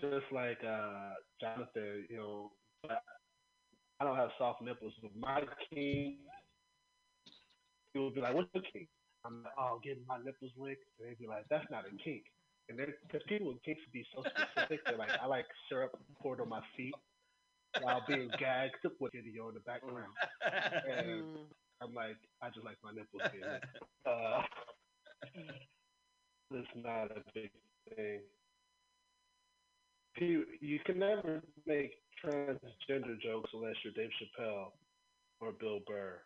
[0.00, 2.50] just like uh, Jonathan, you know,
[4.00, 6.18] I don't have soft nipples, but my king,
[7.92, 8.88] he would be like, "What's the kink?"
[9.24, 12.24] I'm like, "Oh, getting my nipples licked," and they'd be like, "That's not a kink."
[12.68, 16.40] And then, because people with kinks be so specific, they're like, "I like syrup poured
[16.40, 16.94] on my feet
[17.80, 21.24] while being gagged with video in the background," and
[21.80, 24.42] I'm like, "I just like my nipples being licked." Uh,
[26.52, 27.50] it's not a big
[27.96, 28.20] thing.
[30.18, 31.92] You, you can never make
[32.24, 34.72] transgender jokes unless you're Dave Chappelle
[35.40, 36.20] or Bill Burr.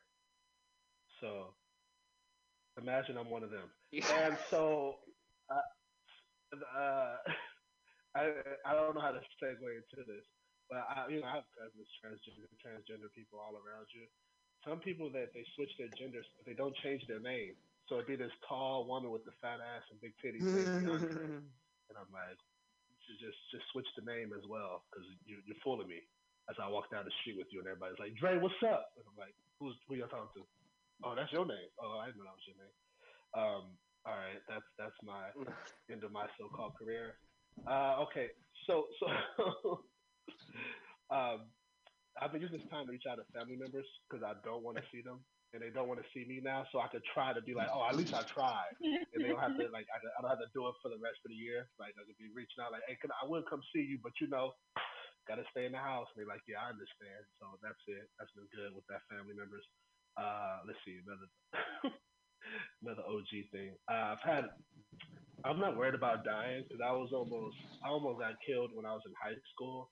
[1.20, 1.54] So
[2.80, 3.68] imagine I'm one of them.
[3.92, 4.96] And so
[5.50, 5.66] uh,
[6.76, 7.16] uh,
[8.16, 8.20] I
[8.66, 10.26] I don't know how to segue into this,
[10.68, 14.06] but I you know I have cousins transgender transgender people all around you.
[14.66, 17.54] Some people that they switch their genders, but they don't change their name.
[17.88, 20.46] So it'd be this tall woman with the fat ass and big titties,
[21.88, 22.38] and I'm like,
[23.10, 25.98] should just just switch the name as well because you, you're fooling me.
[26.46, 28.90] As I walk down the street with you and everybody's like, Dre, what's up?
[28.98, 30.42] And I'm like, who's who you talking to?
[31.02, 31.70] Oh, that's your name.
[31.78, 32.76] Oh, I didn't know that was your name.
[33.34, 33.64] Um,
[34.06, 35.34] all right, that's that's my
[35.92, 37.18] end of my so-called career.
[37.66, 38.30] Uh, okay,
[38.66, 39.06] so so
[41.14, 41.50] um,
[42.18, 44.78] I've been using this time to reach out to family members because I don't want
[44.78, 47.34] to see them and they don't want to see me now, so I could try
[47.34, 49.98] to be like, oh, at least I tried, and they don't have to like I,
[49.98, 51.66] I don't have to do it for the rest of the year.
[51.82, 54.14] Like I could be reaching out like, hey, can, I will come see you, but
[54.22, 54.54] you know,
[55.26, 56.06] gotta stay in the house.
[56.14, 57.22] And they're like, yeah, I understand.
[57.42, 58.06] So that's it.
[58.18, 59.66] That's been good with that family members.
[60.14, 61.28] Uh, let's see another
[62.82, 63.74] another OG thing.
[63.90, 64.46] Uh, I've had.
[65.40, 68.92] I'm not worried about dying because I was almost I almost got killed when I
[68.92, 69.90] was in high school.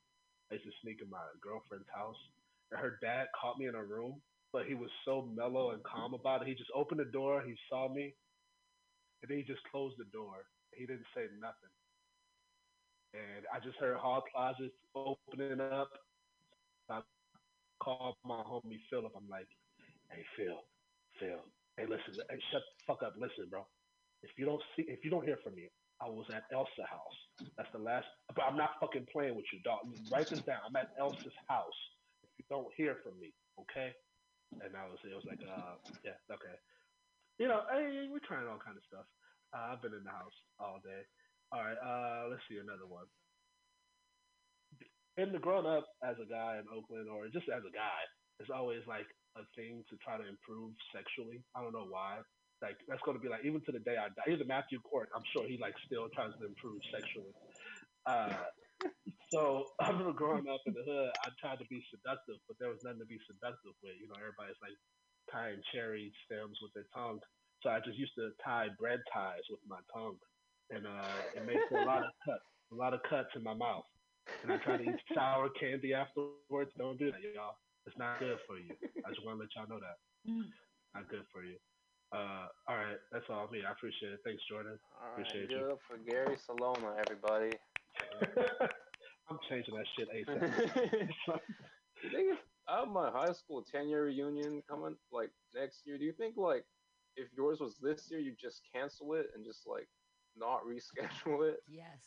[0.51, 2.21] I used to sneak in my girlfriend's house.
[2.71, 4.21] And her dad caught me in a room
[4.53, 6.49] but he was so mellow and calm about it.
[6.49, 8.15] He just opened the door, he saw me,
[9.23, 10.45] and then he just closed the door.
[10.75, 11.73] He didn't say nothing.
[13.15, 15.91] And I just heard hall closets opening up.
[16.91, 17.01] I
[17.83, 19.13] called my homie Philip.
[19.17, 19.49] I'm like,
[20.11, 20.61] hey Phil,
[21.21, 21.41] Phil,
[21.77, 23.15] hey listen, hey shut the fuck up.
[23.19, 23.67] Listen, bro.
[24.23, 25.69] If you don't see, if you don't hear from me,
[26.01, 27.51] I was at Elsa house.
[27.57, 28.07] That's the last.
[28.35, 29.81] But I'm not fucking playing with you, dog.
[30.13, 30.59] Write this down.
[30.67, 31.79] I'm at Elsa's house.
[32.23, 33.93] If you don't hear from me, okay?
[34.63, 36.57] And I was it was like uh yeah okay.
[37.39, 39.07] You know hey we're trying all kind of stuff.
[39.55, 41.03] Uh, I've been in the house all day.
[41.53, 43.07] All right uh let's see another one.
[45.19, 48.03] In the grown up as a guy in Oakland or just as a guy
[48.39, 51.43] it's always like a thing to try to improve sexually.
[51.57, 52.23] I don't know why.
[52.63, 54.31] Like that's going to be like even to the day I die.
[54.33, 57.35] Even Matthew Court I'm sure he like still tries to improve sexually.
[58.07, 58.47] Uh
[59.31, 62.73] so I remember growing up in the hood, I tried to be seductive, but there
[62.73, 63.97] was nothing to be seductive with.
[64.01, 64.77] You know, everybody's like
[65.29, 67.21] tying cherry stems with their tongue.
[67.63, 70.17] So I just used to tie bread ties with my tongue,
[70.71, 73.85] and uh, it made a lot of cuts, a lot of cuts in my mouth.
[74.45, 76.71] And I tried to eat sour candy afterwards.
[76.77, 77.57] Don't do that, y'all.
[77.87, 78.77] It's not good for you.
[79.05, 79.97] I just want to let y'all know that.
[80.95, 81.57] Not good for you.
[82.13, 83.61] Uh, all right, that's all me.
[83.67, 84.21] I appreciate it.
[84.25, 84.79] Thanks, Jordan.
[84.97, 85.67] All right, appreciate give you.
[85.67, 87.57] it up for Gary Saloma, everybody.
[89.31, 91.41] I'm changing that shit ASAP.
[92.03, 95.99] you think if I have my high school 10 year reunion coming like next year,
[95.99, 96.65] do you think like
[97.17, 99.89] if yours was this year, you just cancel it and just like
[100.37, 101.59] not reschedule it?
[101.69, 102.01] Yes.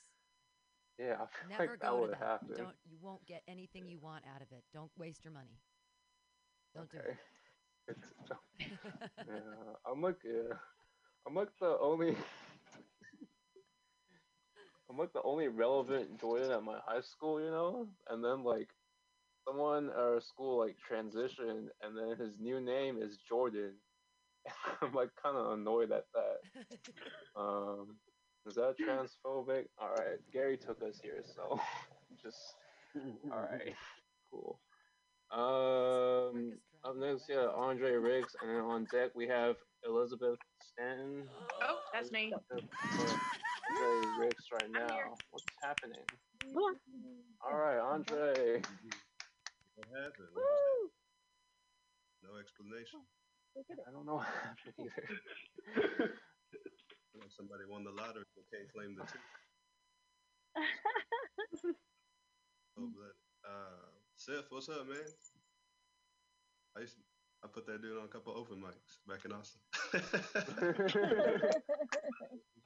[0.99, 2.17] Yeah, I feel Never like that go to would that.
[2.19, 2.47] happen.
[2.55, 4.63] Don't you won't get anything you want out of it.
[4.73, 5.59] Don't waste your money.
[6.75, 6.97] Don't do.
[6.97, 7.07] Okay.
[7.87, 8.13] It's,
[8.59, 9.35] yeah,
[9.91, 10.53] I'm like, yeah,
[11.27, 12.15] I'm like the only,
[14.91, 17.87] I'm like the only relevant Jordan at my high school, you know.
[18.09, 18.67] And then like,
[19.47, 23.73] someone at our school like transitioned, and then his new name is Jordan.
[24.81, 26.65] I'm like kind of annoyed at that.
[27.33, 27.95] Um,
[28.45, 29.67] is that transphobic?
[29.79, 31.57] All right, Gary took us here, so
[32.21, 32.55] just
[33.31, 33.73] all right,
[34.29, 34.59] cool.
[35.31, 39.55] Um, up next, yeah, Andre Riggs, and then on deck we have
[39.87, 41.23] Elizabeth Stanton.
[41.61, 42.33] Oh, that's me.
[43.79, 45.15] Andre Riggs right I'm now.
[45.29, 46.05] What's happening?
[47.41, 48.61] All right, Andre.
[49.75, 50.29] What happened?
[50.33, 50.91] What was?
[52.23, 53.07] No explanation.
[53.87, 56.19] I don't know what happened either.
[57.13, 59.21] Like somebody won the lottery but can't claim the ticket.
[62.77, 65.05] Oh, but uh, Seth, what's up, man?
[66.75, 67.03] I used to,
[67.43, 69.61] I put that dude on a couple open mics back in Austin.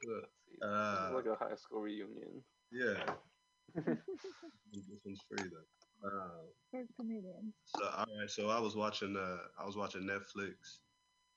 [0.62, 2.42] Uh, like a high school reunion.
[2.72, 3.04] yeah,
[3.75, 6.07] this one's free though.
[6.07, 7.54] Uh, For comedians.
[7.66, 10.80] so all right, so I was watching uh, I was watching Netflix,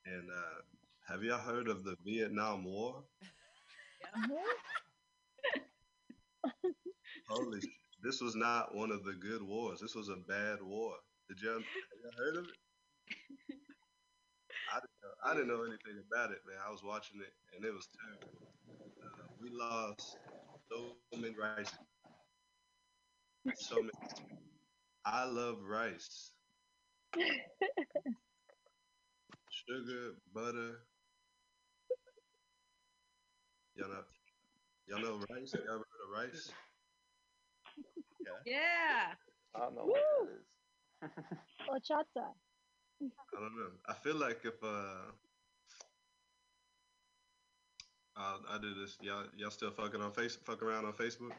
[0.06, 0.61] and uh,
[1.08, 3.02] have y'all heard of the Vietnam War?
[7.29, 7.67] Holy, sh-
[8.02, 9.81] this was not one of the good wars.
[9.81, 10.94] This was a bad war.
[11.29, 11.62] Did y'all, have
[12.02, 12.50] y'all heard of it?
[14.73, 16.59] I didn't, know, I didn't know anything about it, man.
[16.67, 18.39] I was watching it, and it was terrible.
[19.03, 20.17] Uh, we lost
[20.71, 21.73] so many rice.
[23.57, 23.91] So many.
[25.05, 26.31] I love rice.
[29.51, 30.81] Sugar, butter.
[33.77, 34.05] Y'all know,
[34.87, 35.53] y'all know rice?
[35.55, 36.53] Y'all ever heard of rice?
[38.45, 39.15] Yeah.
[39.55, 40.01] I don't know what
[41.01, 41.11] that is.
[41.69, 42.27] Horchata.
[43.00, 43.71] I don't know.
[43.89, 45.12] I feel like if uh,
[48.17, 51.33] I I do this, y'all y'all still fucking on face fuck around on Facebook?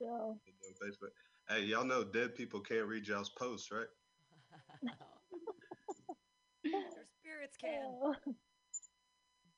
[0.00, 1.10] So On Facebook.
[1.48, 3.86] Hey, y'all know dead people can't read y'all's posts, right?
[6.64, 6.82] Your
[7.20, 8.14] spirits can.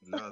[0.02, 0.30] No.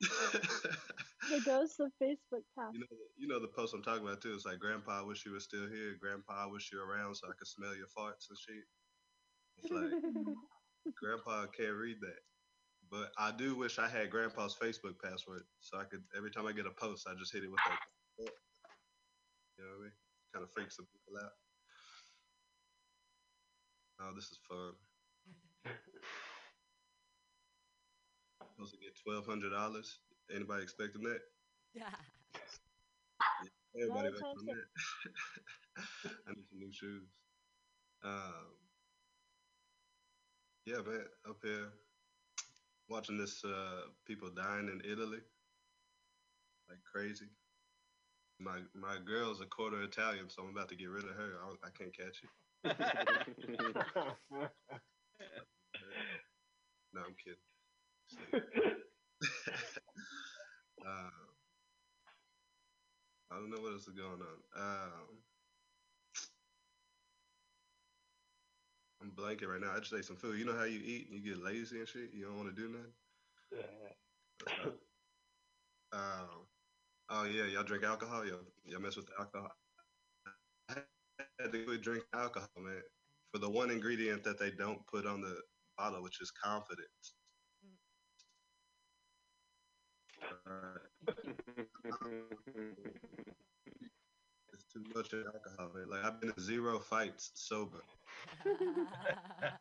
[1.30, 2.74] the ghost of Facebook past.
[2.74, 4.34] you know, the- you know the post I'm talking about too.
[4.34, 5.96] It's like, Grandpa, I wish you were still here.
[6.00, 8.64] Grandpa, I wish you were around so I could smell your farts and shit.
[9.58, 9.90] It's like,
[11.00, 12.18] Grandpa can't read that.
[12.90, 16.52] But I do wish I had Grandpa's Facebook password so I could every time I
[16.52, 17.78] get a post, I just hit it with that.
[18.18, 19.92] You know what I mean?
[20.34, 21.32] Kind of freaks some people out.
[24.00, 24.72] Oh, this is fun.
[28.54, 30.00] Supposed to get twelve hundred dollars.
[30.34, 31.20] Anybody expecting that?
[31.74, 31.94] Yeah.
[33.74, 36.12] Everybody Well, waiting on times that.
[36.28, 37.08] I need some new shoes.
[38.04, 38.56] Um,
[40.66, 41.72] yeah, man, up here
[42.88, 45.20] watching this uh, people dying in Italy
[46.68, 47.26] like crazy.
[48.40, 51.38] My my girl's a quarter Italian, so I'm about to get rid of her.
[51.42, 52.30] I, I can't catch it.
[56.94, 58.76] No, I'm kidding.
[60.86, 61.10] Uh,
[63.30, 64.38] I don't know what else is going on.
[64.56, 65.18] Um,
[69.02, 69.72] I'm blanking right now.
[69.76, 70.38] I just ate some food.
[70.38, 72.10] You know how you eat and you get lazy and shit?
[72.14, 72.92] You don't want to do nothing?
[75.92, 76.46] Um,
[77.10, 77.44] oh, yeah.
[77.46, 78.26] Y'all drink alcohol?
[78.26, 79.50] Y'all, y'all mess with the alcohol?
[80.70, 80.74] I
[81.40, 82.82] had to quit drink alcohol, man,
[83.32, 85.36] for the one ingredient that they don't put on the
[85.78, 87.14] bottle, which is confidence.
[87.64, 87.78] Alright.
[94.52, 95.88] It's too much alcohol, man.
[95.90, 97.80] Like I've been in zero fights sober.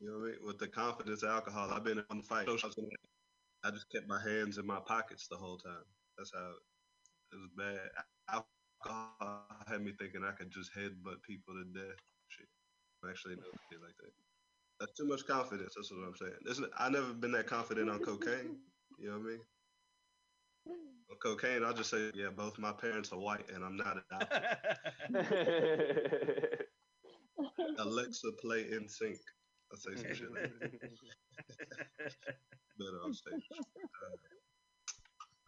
[0.00, 0.38] You know what I mean?
[0.44, 2.46] With the confidence of alcohol, I've been in one fight.
[3.64, 5.86] I just kept my hands in my pockets the whole time.
[6.18, 6.52] That's how
[7.32, 7.88] it was bad.
[8.28, 11.96] Alcohol had me thinking I could just headbutt people to death.
[12.28, 12.48] Shit.
[13.02, 14.12] I'm actually no shit like that.
[14.80, 15.74] That's too much confidence.
[15.76, 16.70] That's what I'm saying.
[16.78, 18.56] I never been that confident on cocaine.
[18.98, 19.40] You know what I mean?
[21.10, 24.42] On cocaine, I'll just say, yeah, both my parents are white and I'm not adopted.
[27.78, 29.18] Alexa, play NSYNC.
[29.72, 30.72] I'll say some shit like that.
[32.78, 33.34] Better on stage.
[33.52, 34.16] Uh,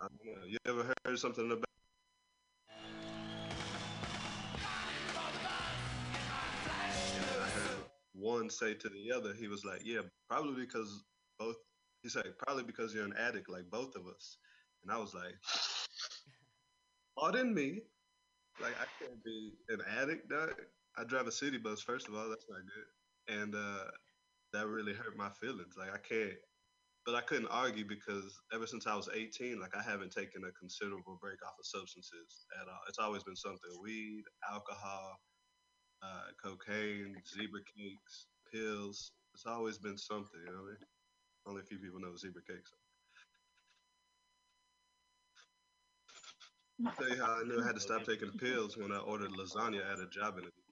[0.00, 0.44] I know.
[0.46, 1.65] You ever heard something about?
[8.46, 11.04] One say to the other, he was like, "Yeah, probably because
[11.38, 11.56] both."
[12.02, 14.38] He said, "Probably because you're an addict, like both of us."
[14.82, 15.34] And I was like,
[17.18, 17.82] "Pardon me,
[18.60, 20.54] like I can't be an addict, dog.
[20.96, 21.82] I drive a city bus.
[21.82, 23.90] First of all, that's not good, and uh,
[24.52, 25.74] that really hurt my feelings.
[25.76, 26.38] Like I can't,
[27.04, 30.52] but I couldn't argue because ever since I was 18, like I haven't taken a
[30.52, 32.82] considerable break off of substances at all.
[32.88, 35.18] It's always been something: weed, alcohol,
[36.02, 39.12] uh, cocaine, zebra cakes, pills.
[39.34, 40.40] It's always been something.
[40.44, 40.76] You know what I mean?
[41.46, 42.70] Only a few people know zebra cakes.
[42.72, 42.78] are.
[46.88, 49.30] I'll tell you how I knew I had to stop taking pills when I ordered
[49.32, 50.62] lasagna at a job interview.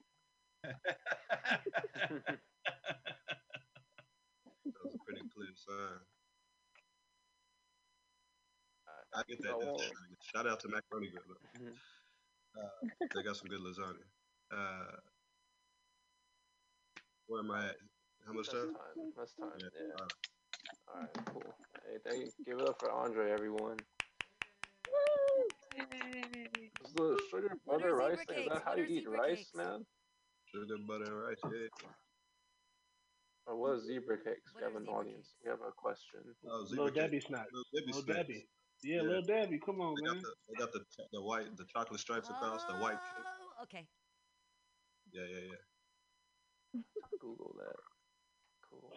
[4.65, 5.99] That was a pretty clear sign.
[9.15, 9.55] I get that.
[9.61, 9.77] So.
[10.33, 11.23] Shout out to Macaroni Grill.
[11.29, 11.59] though.
[11.59, 11.75] Mhm.
[12.57, 14.03] Uh, they got some good lasagna.
[14.51, 14.97] Uh,
[17.27, 17.75] where am I at?
[18.25, 18.73] How much That's time?
[18.73, 19.13] time.
[19.17, 19.49] That's time.
[19.59, 20.05] Yeah, Yeah.
[20.93, 21.09] All right.
[21.25, 21.55] Cool.
[21.85, 22.31] Hey, thank you.
[22.45, 23.77] Give it up for Andre, everyone.
[25.77, 26.69] Yay.
[26.85, 28.43] Is the sugar butter are rice zebra thing?
[28.45, 29.55] Is that how you eat rice, cakes?
[29.55, 29.85] man?
[30.45, 31.37] Sugar, butter, and rice.
[31.43, 31.89] Yeah.
[33.47, 34.53] Or what is zebra cakes?
[34.53, 35.33] What we have an audience.
[35.33, 35.43] cakes?
[35.43, 36.21] We have a question.
[36.47, 36.95] Oh, Little zebra cake.
[36.95, 37.45] Debbie snack.
[37.51, 38.13] Little Debbie Little.
[38.13, 38.47] Debbie.
[38.83, 39.01] Yeah, Yeah.
[39.01, 39.59] Little Debbie.
[39.59, 40.21] Come on, They man.
[40.21, 40.81] got the they got the
[41.13, 43.25] the white the chocolate stripes across the white oh, cake.
[43.59, 43.87] Oh, okay.
[45.11, 45.61] Yeah, yeah, yeah.
[47.19, 47.75] Google that.
[48.69, 48.93] Cool.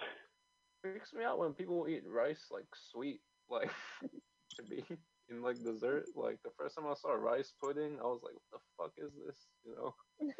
[0.82, 3.20] Freaks me out when people eat rice like sweet,
[3.50, 3.70] like
[4.56, 4.84] to be.
[5.28, 6.06] in like dessert.
[6.14, 9.12] Like the first time I saw rice pudding, I was like, "What the fuck is
[9.26, 9.94] this?" You know?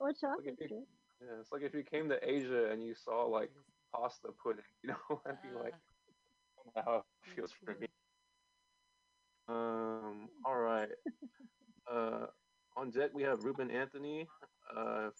[0.00, 0.86] Or Like chocolate if you,
[1.20, 3.50] yeah, it's like if you came to Asia and you saw like
[3.94, 4.64] pasta pudding.
[4.82, 5.74] You know, I'd be like,
[6.76, 7.04] Ah, how it
[7.34, 7.86] feels for me.
[9.48, 10.28] Um.
[10.44, 10.90] All right.
[11.90, 12.26] Uh,
[12.76, 14.28] on deck we have Ruben Anthony.
[14.74, 15.10] Uh,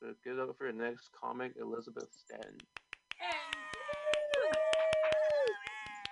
[0.00, 2.56] to get up for your next comic, Elizabeth Stanton.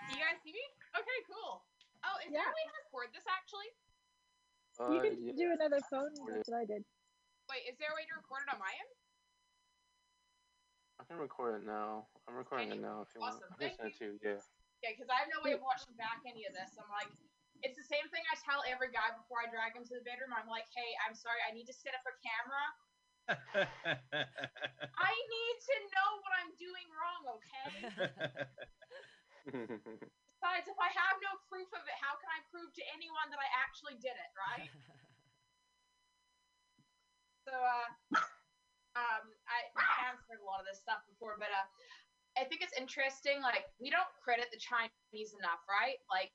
[0.04, 0.64] Do you guys see me?
[0.92, 1.64] Okay, cool.
[2.04, 3.72] Oh, is there a way to record this actually?
[4.76, 6.12] Uh, you can yeah, do another phone.
[6.28, 6.84] That's what I did.
[7.48, 8.92] Wait, is there a way to record it on my end?
[11.00, 12.06] I can record it now.
[12.28, 13.56] I'm recording it now if you awesome, want.
[13.56, 14.20] I can send it to you.
[14.20, 14.40] Yeah.
[14.84, 16.76] Yeah, because I have no way of watching back any of this.
[16.78, 17.10] I'm like,
[17.66, 20.30] it's the same thing I tell every guy before I drag him to the bedroom.
[20.30, 22.62] I'm like, hey, I'm sorry, I need to set up a camera.
[23.28, 27.68] I need to know what I'm doing wrong, okay?
[29.52, 33.40] Besides, if I have no proof of it, how can I prove to anyone that
[33.42, 34.70] I actually did it, right?
[37.44, 37.88] So, uh,
[38.96, 41.66] um, I I have heard a lot of this stuff before, but uh,
[42.40, 43.40] I think it's interesting.
[43.40, 46.00] Like, we don't credit the Chinese enough, right?
[46.08, 46.32] Like,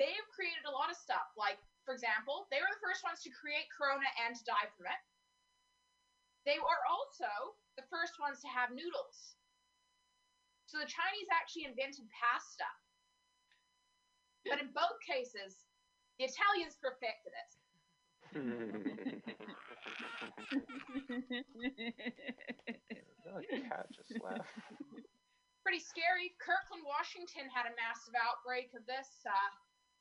[0.00, 1.32] they've created a lot of stuff.
[1.36, 5.00] Like, for example, they were the first ones to create Corona and die from it.
[6.44, 9.36] They were also the first ones to have noodles.
[10.66, 12.68] So the Chinese actually invented pasta.
[14.44, 15.64] But in both cases,
[16.20, 17.50] the Italians perfected it.
[23.64, 24.50] cat just laughed.
[25.64, 26.36] pretty scary.
[26.42, 29.24] Kirkland, Washington had a massive outbreak of this.
[29.24, 29.50] Uh,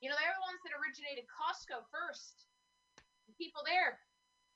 [0.03, 2.51] you know, they're the ones that originated Costco first.
[3.31, 4.03] The people there,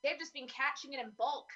[0.04, 1.48] they've just been catching it in bulk.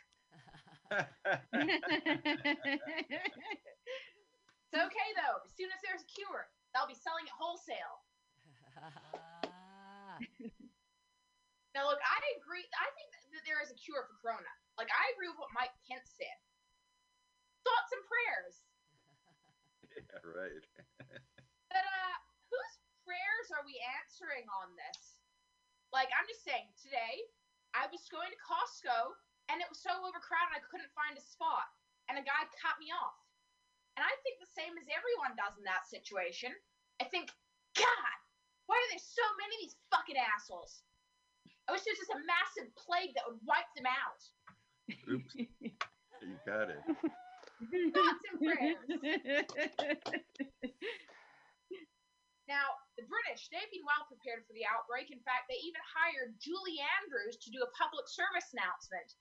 [4.71, 5.37] It's okay though.
[5.43, 8.03] As soon as there's a cure, they'll be selling it wholesale.
[11.71, 12.67] Now, look, I agree.
[12.75, 14.51] I think that there is a cure for Corona.
[14.75, 16.35] Like, I agree with what Mike Pence said.
[17.63, 18.55] Thoughts and prayers.
[19.95, 20.65] yeah, right.
[21.71, 22.15] But uh,
[22.51, 22.75] whose
[23.07, 25.15] prayers are we answering on this?
[25.95, 27.23] Like, I'm just saying, today
[27.71, 29.15] I was going to Costco
[29.49, 31.71] and it was so overcrowded I couldn't find a spot,
[32.11, 33.17] and a guy cut me off.
[33.97, 36.53] And I think the same as everyone does in that situation.
[37.01, 37.33] I think,
[37.75, 38.17] God,
[38.67, 40.83] why are there so many of these fucking assholes?
[41.67, 44.21] I wish there was just a massive plague that would wipe them out.
[45.11, 45.33] Oops.
[45.35, 46.81] you got it.
[47.93, 48.79] Thoughts and prayers.
[52.51, 55.07] Now, the British, they've been well prepared for the outbreak.
[55.07, 59.15] In fact, they even hired Julie Andrews to do a public service announcement.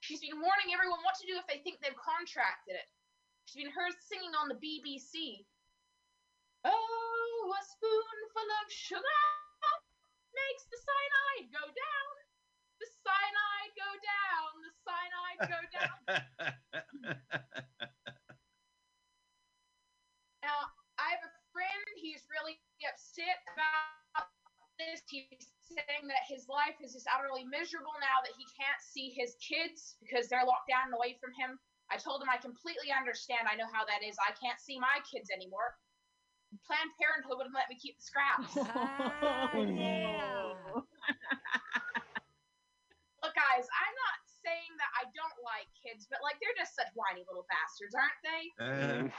[0.00, 2.88] She's been warning everyone what to do if they think they've contracted it.
[3.44, 5.44] She's been heard singing on the BBC.
[6.64, 9.24] Oh, a spoonful of sugar
[10.34, 12.12] makes the cyanide go down.
[12.78, 14.50] The cyanide go down.
[14.62, 15.98] The cyanide go down.
[20.38, 21.84] Now, I have a friend.
[22.00, 23.97] He's really upset about
[24.78, 25.02] this.
[25.10, 29.36] He's saying that his life is just utterly miserable now that he can't see his
[29.42, 31.58] kids because they're locked down and away from him.
[31.90, 33.48] I told him I completely understand.
[33.48, 34.16] I know how that is.
[34.20, 35.76] I can't see my kids anymore.
[36.64, 38.56] Planned Parenthood wouldn't let me keep the scraps.
[39.28, 40.56] Ah, yeah.
[43.20, 46.88] Look, guys, I'm not saying that I don't like kids, but like they're just such
[46.96, 48.42] whiny little bastards, aren't they?
[48.56, 49.12] Uh,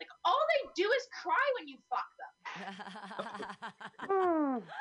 [0.00, 2.32] Like all they do is cry when you fuck them.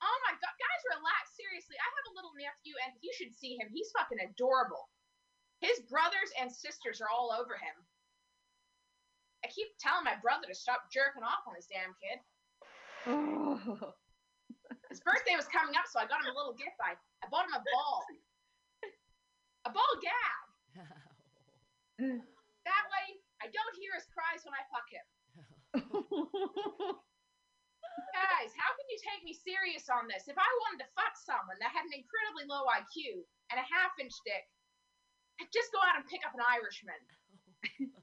[0.00, 1.36] Oh my god, guys, relax.
[1.36, 3.68] Seriously, I have a little nephew, and you should see him.
[3.68, 4.88] He's fucking adorable.
[5.60, 7.76] His brothers and sisters are all over him.
[9.44, 12.16] I keep telling my brother to stop jerking off on this damn kid.
[14.88, 16.80] His birthday was coming up, so I got him a little gift.
[16.80, 18.00] I, I bought him a ball.
[19.68, 20.40] A ball gag.
[22.68, 25.06] That way, I don't hear his cries when I fuck him.
[28.10, 30.28] Guys, how can you take me serious on this?
[30.28, 33.96] If I wanted to fuck someone that had an incredibly low IQ and a half
[34.00, 34.44] inch dick,
[35.40, 37.00] I'd just go out and pick up an Irishman.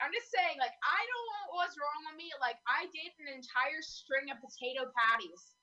[0.00, 2.32] I'm just saying, like, I don't know what was wrong with me.
[2.40, 5.60] Like, I did an entire string of potato patties.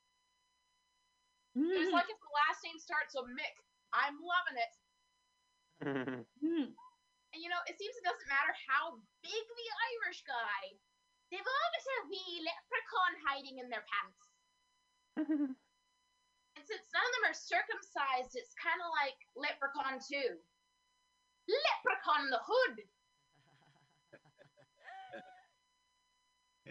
[1.57, 1.97] It was hmm.
[1.97, 3.57] like if the last name starts with Mick.
[3.89, 4.73] I'm loving it.
[6.41, 6.73] Hmm.
[7.37, 10.73] And you know, it seems it doesn't matter how big the Irish guy,
[11.29, 14.21] they've always a wee leprechaun hiding in their pants.
[16.57, 20.17] and since none of them are circumcised, it's kind of like Leprechaun 2.
[21.45, 22.75] Leprechaun in the Hood!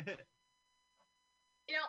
[1.66, 1.87] You know,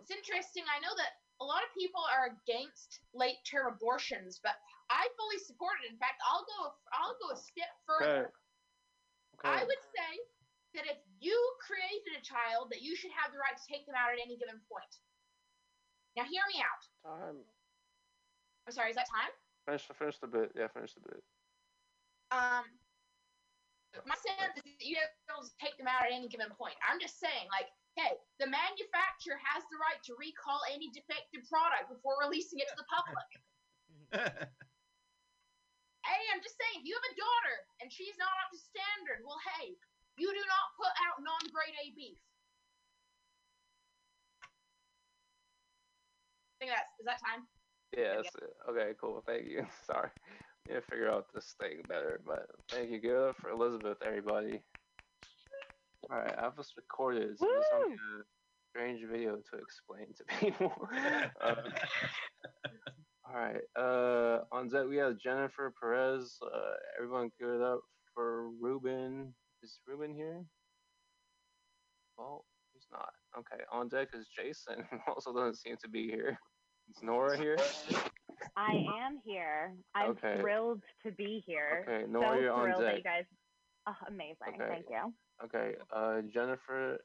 [0.00, 0.64] it's interesting.
[0.64, 4.56] I know that a lot of people are against late term abortions, but
[5.00, 5.88] I fully support it.
[5.88, 8.28] In fact, I'll go I'll go a step further.
[8.28, 8.36] okay.
[9.40, 9.48] Okay.
[9.48, 10.12] I would say
[10.76, 11.32] that if you
[11.64, 14.36] created a child, that you should have the right to take them out at any
[14.36, 14.92] given point.
[16.12, 16.82] Now, hear me out.
[17.00, 17.40] Time.
[18.68, 19.32] I'm sorry, is that time?
[19.64, 20.52] Finish, finish the bit.
[20.52, 21.24] Yeah, finish the bit.
[22.28, 22.68] Um,
[24.04, 26.76] my sense is that you don't take them out at any given point.
[26.84, 31.90] I'm just saying, like, hey, the manufacturer has the right to recall any defective product
[31.90, 33.30] before releasing it to the public.
[36.10, 39.22] hey, I'm just saying, if you have a daughter and she's not up to standard,
[39.22, 39.78] well, hey,
[40.18, 42.18] you do not put out non-grade A beef.
[46.60, 47.46] I think that's is that time?
[47.96, 48.52] Yeah, that's it.
[48.68, 49.24] Okay, cool.
[49.24, 49.64] Thank you.
[49.86, 50.10] Sorry.
[50.68, 53.00] Need to figure out this thing better, but thank you.
[53.00, 54.60] Give it up for Elizabeth, everybody.
[56.12, 58.24] Alright, I have just recorded, so this will a
[58.70, 60.72] strange video to explain to people.
[61.40, 61.56] Um,
[63.30, 66.36] uh, Alright, uh, on that we have Jennifer Perez.
[66.42, 66.48] Uh,
[66.98, 67.80] everyone give it up
[68.14, 69.34] for Ruben.
[69.62, 70.42] Is Ruben here?
[72.18, 73.10] Well, he's not.
[73.38, 76.38] Okay, on deck is Jason, who also doesn't seem to be here.
[76.90, 77.56] Is Nora here?
[78.56, 78.72] I
[79.04, 79.74] am here.
[79.94, 80.38] I'm Okay.
[80.40, 81.84] thrilled to be here.
[81.88, 82.96] Okay, so Nora, you're on thrilled that deck.
[82.98, 83.24] you guys.
[83.86, 84.36] Oh, amazing.
[84.60, 84.66] Okay.
[84.68, 85.12] Thank you.
[85.44, 86.98] Okay, uh, Jennifer,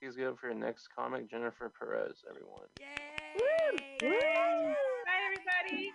[0.00, 2.66] please give up for your next comic, Jennifer Perez, everyone.
[2.80, 3.98] Yay!
[4.02, 4.74] Woo!
[5.70, 5.92] Everybody.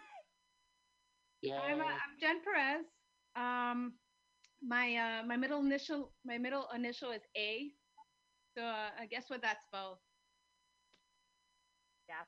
[1.54, 2.86] I'm, uh, I'm Jen Perez.
[3.36, 3.94] Um,
[4.62, 7.70] my uh, my middle initial my middle initial is A.
[8.58, 10.00] So uh, I guess what that spells.
[12.08, 12.22] Yeah.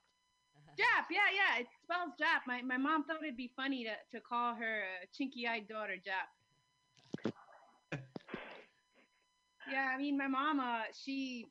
[0.74, 2.42] Jap, yeah, yeah, it spells Jap.
[2.48, 6.28] My my mom thought it'd be funny to, to call her uh, chinky-eyed daughter Jap.
[9.72, 11.46] yeah, I mean, my mom, uh, she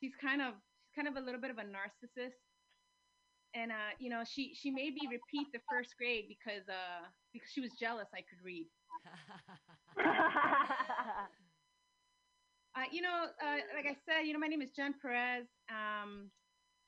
[0.00, 2.36] she's kind of she's kind of a little bit of a narcissist,
[3.56, 7.50] and uh, you know, she she made me repeat the first grade because uh because
[7.50, 8.68] she was jealous I could read.
[12.76, 15.48] Uh, you know, uh, like I said, you know, my name is Jen Perez.
[15.72, 16.28] Um,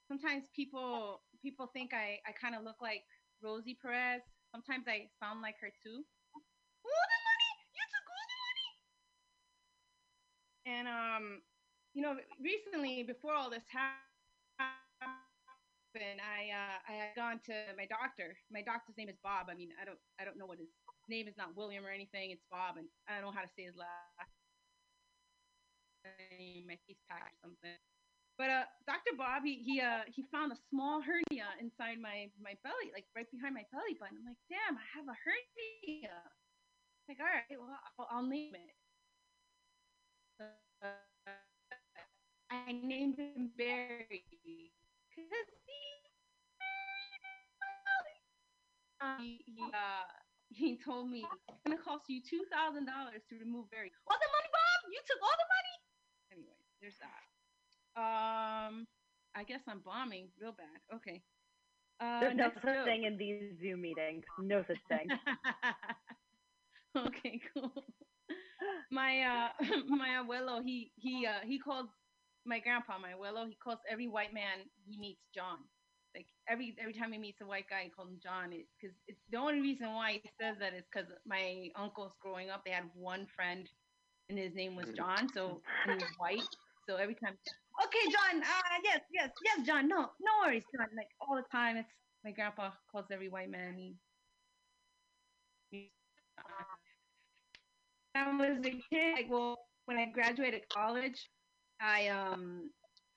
[0.06, 3.04] sometimes people people think I, I kind of look like
[3.40, 4.20] Rosie Perez.
[4.52, 6.04] Sometimes I sound like her too.
[6.84, 7.50] The money!
[7.72, 8.68] You took all the money!
[10.76, 11.40] And um,
[11.94, 14.07] you know, recently before all this happened,
[16.02, 18.36] I uh, I had gone to my doctor.
[18.50, 19.48] My doctor's name is Bob.
[19.50, 20.70] I mean, I don't I don't know what his
[21.08, 21.34] name is.
[21.36, 22.30] Not William or anything.
[22.30, 24.30] It's Bob, and I don't know how to say his last
[26.04, 26.66] name.
[26.68, 27.78] My teeth pack or something.
[28.38, 29.18] But uh, Dr.
[29.18, 33.26] Bob, he he uh he found a small hernia inside my my belly, like right
[33.34, 34.16] behind my belly button.
[34.18, 36.18] I'm like, damn, I have a hernia.
[37.08, 38.76] Like, all right, well, I'll, I'll name it.
[40.38, 40.94] Uh,
[42.50, 44.24] I named him Barry
[45.10, 45.57] because
[49.00, 50.06] he um, he, he uh
[50.50, 53.92] he told me it's gonna cost you two thousand dollars to remove Barry.
[54.10, 54.78] All the money, Bob?
[54.92, 55.74] You took all the money?
[56.32, 57.24] Anyway, there's that.
[57.98, 58.86] Um,
[59.34, 60.80] I guess I'm bombing real bad.
[60.94, 61.22] Okay.
[62.00, 64.24] Uh, There's no such up- thing in these Zoom meetings.
[64.38, 65.08] No such thing.
[66.96, 67.72] okay, cool.
[68.90, 69.48] My uh
[69.88, 71.88] my abuelo, he he uh he calls
[72.46, 75.58] my grandpa, my abuelo, he calls every white man he meets John.
[76.14, 78.50] Like every every time he meets a white guy, he calls him John.
[78.50, 82.62] Because it's the only reason why he says that is because my uncles growing up,
[82.64, 83.68] they had one friend,
[84.28, 85.28] and his name was John.
[85.34, 86.48] So he was white.
[86.88, 87.36] So every time,
[87.84, 88.42] okay, John.
[88.42, 89.88] Uh, yes, yes, yes, John.
[89.88, 90.88] No, no worries, John.
[90.96, 91.92] Like all the time, it's
[92.24, 93.74] my grandpa calls every white man.
[93.76, 93.94] He,
[95.70, 95.92] he
[98.14, 99.14] I was a kid.
[99.16, 101.28] Like, well, when I graduated college,
[101.80, 102.70] I um,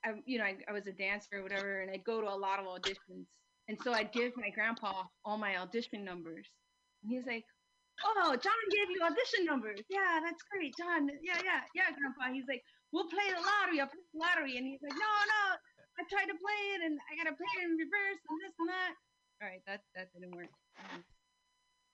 [0.06, 2.36] I you know, I, I was a dancer or whatever, and I'd go to a
[2.36, 3.28] lot of auditions,
[3.68, 6.48] and so I'd give my grandpa all my audition numbers,
[7.04, 7.46] and he's like,
[8.04, 9.82] "Oh, John gave you audition numbers.
[9.90, 11.10] Yeah, that's great, John.
[11.22, 13.80] Yeah, yeah, yeah, grandpa." He's like, "We'll play the lottery.
[13.80, 15.42] I'll play the lottery," and he's like, "No, no,
[16.00, 18.70] I tried to play it, and I gotta play it in reverse, and this and
[18.70, 18.94] that."
[19.42, 20.50] All right, that that didn't work.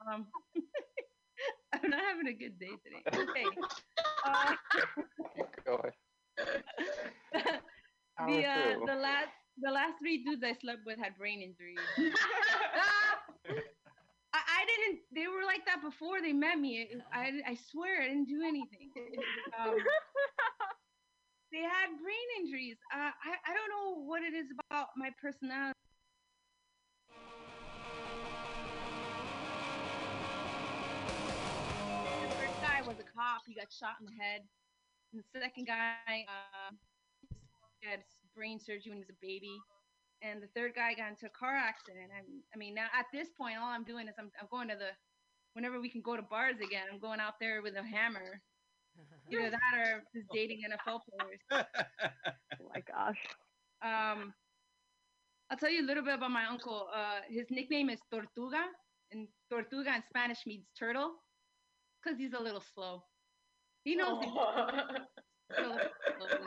[0.05, 0.27] Um,
[1.73, 3.03] I'm not having a good day today.
[3.11, 3.45] Okay.
[4.25, 4.55] Uh,
[5.63, 5.93] Go ahead.
[8.17, 9.29] Power the uh, the last
[9.61, 11.77] the last three dudes I slept with had brain injuries.
[14.33, 15.01] I, I didn't.
[15.13, 16.81] They were like that before they met me.
[16.91, 18.91] It- I I swear I didn't do anything.
[19.59, 19.75] Um,
[21.51, 22.77] they had brain injuries.
[22.93, 25.73] Uh, I I don't know what it is about my personality.
[32.23, 33.41] The first guy was a cop.
[33.47, 34.41] He got shot in the head.
[35.13, 36.71] And the second guy, uh,
[37.81, 38.01] He had
[38.35, 39.57] brain surgery when he was a baby.
[40.21, 42.09] And the third guy got into a car accident.
[42.09, 44.75] And I mean, now at this point, all I'm doing is I'm, I'm going to
[44.75, 44.89] the,
[45.53, 48.41] whenever we can go to bars again, I'm going out there with a hammer.
[49.31, 51.41] Either that or just dating NFL players.
[52.59, 53.21] Oh my gosh.
[53.83, 54.33] Um,
[55.49, 56.87] I'll tell you a little bit about my uncle.
[56.93, 58.65] Uh, his nickname is Tortuga,
[59.11, 61.11] and Tortuga in Spanish means turtle,
[62.03, 63.03] because he's a little slow.
[63.83, 64.23] He knows.
[65.55, 66.37] he's a little slow.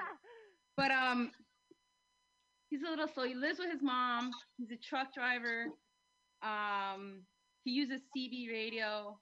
[0.81, 1.31] But um,
[2.71, 3.25] he's a little slow.
[3.25, 4.31] He lives with his mom.
[4.57, 5.67] He's a truck driver.
[6.43, 7.21] Um,
[7.65, 9.19] he uses CB radio.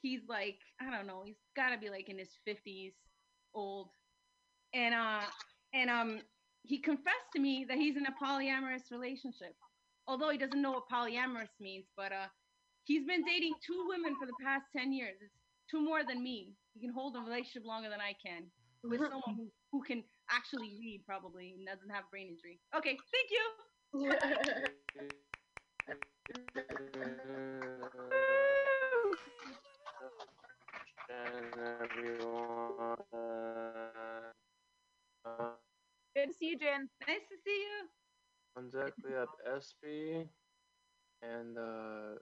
[0.00, 1.24] He's like, I don't know.
[1.26, 2.94] He's got to be like in his fifties,
[3.54, 3.90] old,
[4.72, 5.26] and uh,
[5.74, 6.20] and um,
[6.62, 9.54] he confessed to me that he's in a polyamorous relationship.
[10.08, 12.28] Although he doesn't know what polyamorous means, but uh,
[12.84, 15.16] he's been dating two women for the past ten years.
[15.20, 15.34] It's
[15.70, 16.54] two more than me.
[16.72, 18.44] He can hold a relationship longer than I can
[18.88, 22.60] with someone who, who can actually read probably and doesn't have brain injury.
[22.76, 24.12] Okay, thank you.
[31.10, 32.96] And everyone.
[36.16, 36.88] Good to see you, Jen.
[37.06, 37.88] Nice to see you.
[38.56, 40.26] on deck we have SB,
[41.22, 42.18] and uh,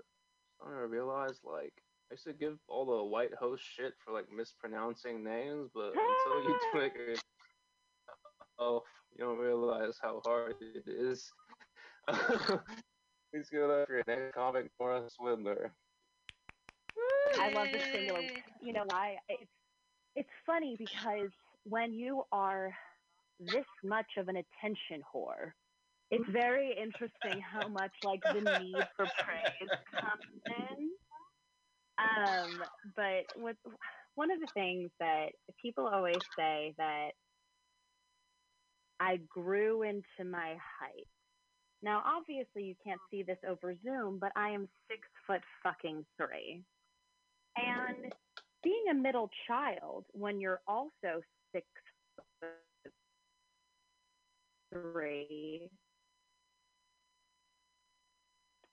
[0.56, 1.72] starting to realize like
[2.10, 6.42] I used to give all the white host shit for like mispronouncing names, but until
[6.48, 7.22] you do it
[8.58, 8.84] yourself,
[9.16, 11.30] you don't realize how hard it is.
[12.08, 15.72] Please give it up for your next comic, Nora Swindler.
[17.40, 18.20] I love the singular.
[18.62, 19.16] You know why?
[19.28, 19.50] It's
[20.14, 21.30] it's funny because
[21.64, 22.72] when you are
[23.40, 25.52] this much of an attention whore,
[26.10, 30.90] it's very interesting how much like the need for praise comes in.
[31.98, 32.62] Um,
[32.96, 33.56] but what
[34.14, 35.28] one of the things that
[35.60, 37.12] people always say that
[39.02, 41.08] I grew into my height.
[41.82, 46.62] Now, obviously, you can't see this over Zoom, but I am six foot fucking three.
[47.56, 48.12] And
[48.62, 51.20] being a middle child when you're also
[51.52, 51.66] six
[52.40, 52.92] foot
[54.72, 55.62] three,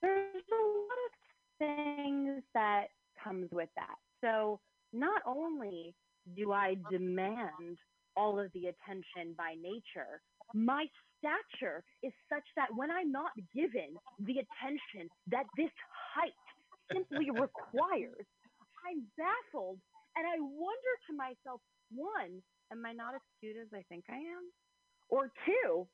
[0.03, 1.11] there's a lot of
[1.57, 2.89] things that
[3.23, 3.95] comes with that.
[4.23, 4.59] So
[4.93, 5.95] not only
[6.37, 7.79] do I demand
[8.19, 10.19] all of the attention by nature,
[10.51, 10.83] my
[11.15, 15.71] stature is such that when I'm not given the attention that this
[16.11, 16.35] height
[16.91, 18.27] simply requires,
[18.83, 19.79] I'm baffled
[20.19, 21.63] and I wonder to myself,
[21.95, 22.43] one,
[22.75, 24.43] am I not as cute as I think I am?
[25.07, 25.87] Or two,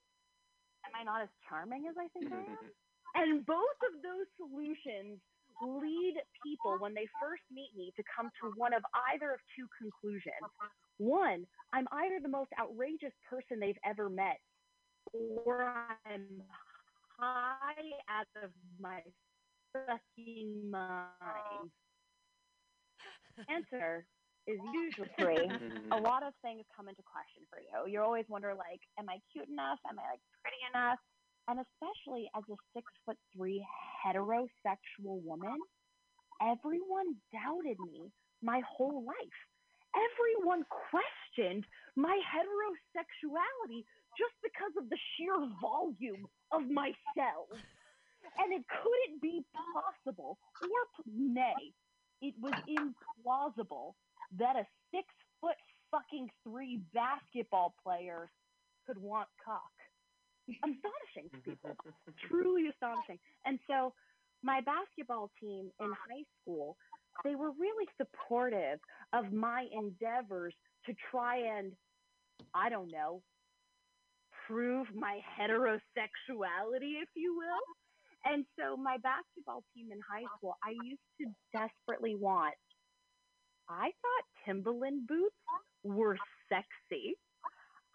[0.81, 2.57] am I not as charming as I think I am?
[3.15, 5.23] And both of those solutions
[5.63, 8.83] lead people when they first meet me to come to one of
[9.15, 10.43] either of two conclusions.
[10.97, 14.39] One, I'm either the most outrageous person they've ever met,
[15.13, 15.63] or
[16.05, 16.41] I'm
[17.19, 19.01] high out of my
[19.73, 21.71] fucking mind.
[23.49, 24.05] Answer
[24.47, 25.35] is usually three.
[25.35, 25.91] Mm-hmm.
[25.91, 27.91] A lot of things come into question for you.
[27.91, 29.79] You always wonder, like, am I cute enough?
[29.89, 30.99] Am I like pretty enough?
[31.47, 33.65] And especially as a six foot three
[34.05, 35.59] heterosexual woman,
[36.41, 39.39] everyone doubted me my whole life.
[39.95, 43.83] Everyone questioned my heterosexuality
[44.19, 47.55] just because of the sheer volume of my cells.
[48.41, 51.53] And it couldn't be possible, or nay,
[52.21, 53.93] it was implausible
[54.39, 55.05] that a six
[55.39, 55.55] foot
[55.91, 58.31] fucking three basketball player
[58.87, 59.71] could want cock.
[60.47, 61.75] Astonishing to people.
[62.27, 63.19] Truly astonishing.
[63.45, 63.93] And so
[64.43, 66.77] my basketball team in high school,
[67.23, 68.79] they were really supportive
[69.13, 70.53] of my endeavors
[70.85, 71.71] to try and,
[72.53, 73.21] I don't know,
[74.47, 78.31] prove my heterosexuality, if you will.
[78.31, 82.55] And so my basketball team in high school, I used to desperately want.
[83.69, 85.35] I thought Timberland boots
[85.83, 86.17] were
[86.49, 87.17] sexy.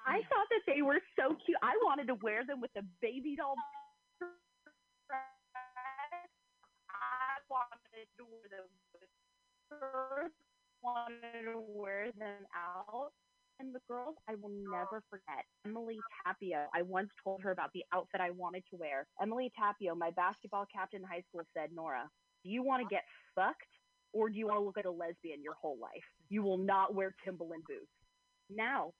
[0.06, 0.28] I mm.
[0.30, 1.58] thought that they were so cute.
[1.62, 3.54] I wanted to wear them with a baby doll
[4.18, 5.26] dress.
[6.90, 8.66] I wanted to wear them
[9.70, 10.34] skirts.
[10.82, 13.10] Wanted to wear them out.
[13.60, 15.44] And the girls, I will never forget.
[15.66, 16.64] Emily Tapio.
[16.74, 19.06] I once told her about the outfit I wanted to wear.
[19.20, 22.08] Emily Tapio, my basketball captain in high school, said, Nora,
[22.42, 23.04] do you want to get
[23.34, 23.68] fucked
[24.14, 26.08] or do you want to look at a lesbian your whole life?
[26.30, 27.92] You will not wear Timberland boots.
[28.48, 28.92] Now,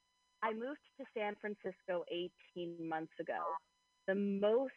[0.42, 2.04] I moved to San Francisco
[2.54, 3.40] 18 months ago,
[4.06, 4.72] the most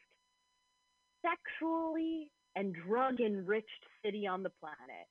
[1.24, 3.68] sexually and drug enriched
[4.04, 5.08] city on the planet.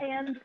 [0.00, 0.36] and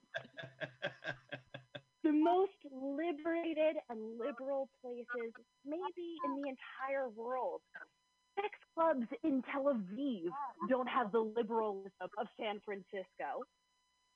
[2.03, 5.33] the most liberated and liberal places
[5.65, 7.61] maybe in the entire world.
[8.35, 10.29] Sex clubs in Tel Aviv
[10.69, 13.43] don't have the liberalism of San Francisco.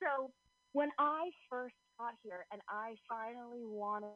[0.02, 0.32] So
[0.72, 4.10] when I first got here and I finally wanted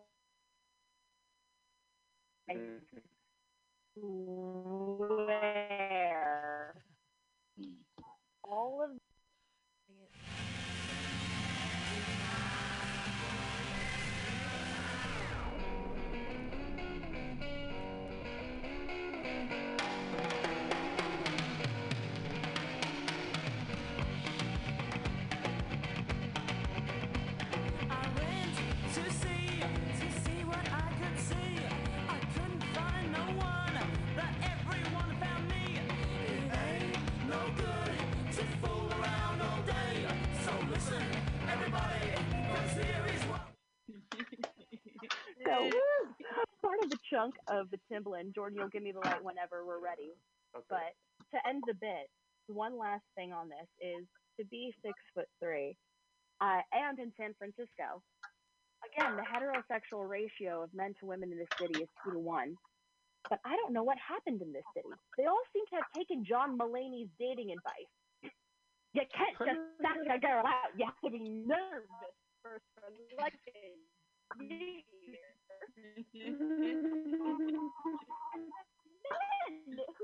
[5.10, 6.74] where
[7.60, 7.74] Mm.
[8.43, 8.82] all
[47.28, 48.34] chunk of the Timberland.
[48.36, 50.12] Jordan, you'll give me the light whenever we're ready.
[50.56, 50.66] Okay.
[50.70, 50.92] But
[51.36, 52.10] to end the bit,
[52.48, 54.06] one last thing on this is
[54.40, 55.76] to be six foot three,
[56.42, 58.02] uh, and in San Francisco.
[58.94, 62.56] Again, the heterosexual ratio of men to women in this city is two to one.
[63.30, 64.88] But I don't know what happened in this city.
[65.18, 67.92] They all seem to have taken John Mulaney's dating advice.
[68.94, 70.72] You can't just knock a girl out.
[70.78, 72.88] You have to be nervous first for
[73.20, 73.82] liking
[75.75, 75.84] who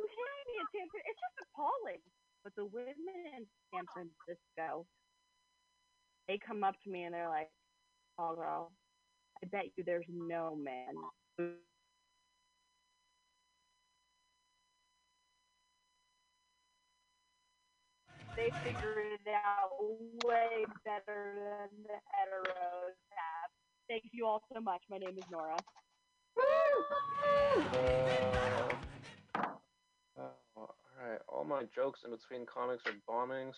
[0.07, 2.01] hate me in San Fran- it's just appalling.
[2.43, 4.85] But the women in San Francisco,
[6.27, 7.51] they come up to me and they're like,
[8.19, 8.73] "Oh, girl,
[9.43, 10.95] I bet you there's no man."
[18.37, 19.71] They figured it out
[20.25, 23.42] way better than the heteros have.
[23.89, 24.81] Thank you all so much.
[24.89, 25.57] My name is Nora.
[30.17, 31.19] Uh, oh, all right.
[31.27, 33.55] All my jokes in between comics are bombings.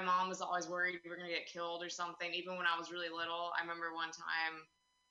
[0.00, 2.32] My mom was always worried we were gonna get killed or something.
[2.32, 4.64] Even when I was really little, I remember one time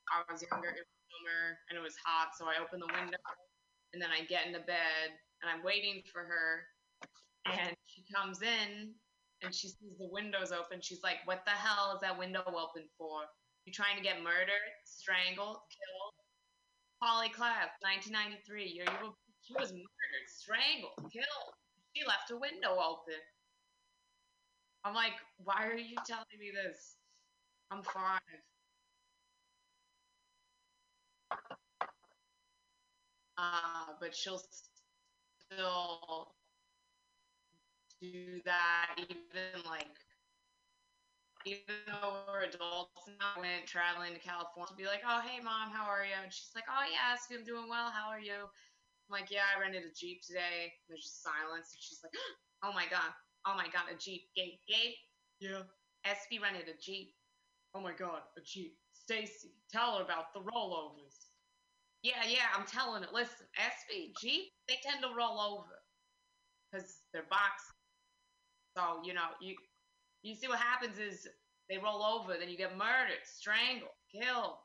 [0.10, 3.22] I was younger, it was summer, and it was hot, so I opened the window,
[3.94, 6.66] and then I get into bed, and I'm waiting for her,
[7.46, 8.90] and she comes in,
[9.46, 10.82] and she sees the windows open.
[10.82, 13.30] She's like, "What the hell is that window open for?
[13.66, 16.18] You trying to get murdered, strangled, killed?"
[16.98, 18.74] Polly Klaas, 1993.
[18.74, 19.14] You're, you
[19.46, 21.54] she was murdered, strangled, killed.
[21.94, 23.22] She left a window open.
[24.84, 25.14] I'm like,
[25.44, 26.96] why are you telling me this?
[27.72, 28.22] I'm five.
[33.38, 34.42] Uh, but she'll
[35.52, 36.34] still
[38.02, 39.88] do that, even like,
[41.46, 45.72] even though we're adults now, went traveling to California to be like, oh, hey, mom,
[45.72, 46.16] how are you?
[46.22, 47.92] And she's like, oh, yeah, I'm doing well.
[47.92, 48.44] How are you?
[49.10, 50.74] I'm like, yeah, I rented a Jeep today.
[50.88, 51.72] There's just silence.
[51.74, 52.14] And she's like,
[52.64, 53.12] oh my God.
[53.48, 54.24] Oh my God, a Jeep.
[54.36, 54.96] Gate, gate.
[55.40, 55.64] Yeah.
[56.08, 57.14] SB rented a Jeep.
[57.76, 58.78] Oh my God, a Jeep.
[58.94, 61.16] Stacy, tell her about the rollovers.
[62.04, 63.14] Yeah, yeah, I'm telling it.
[63.14, 65.76] Listen, SB, Jeep, they tend to roll over
[66.72, 67.74] because they're boxes.
[68.78, 69.56] So, you know, you
[70.24, 71.28] you see what happens is
[71.70, 74.58] they roll over, then you get murdered, strangled, killed.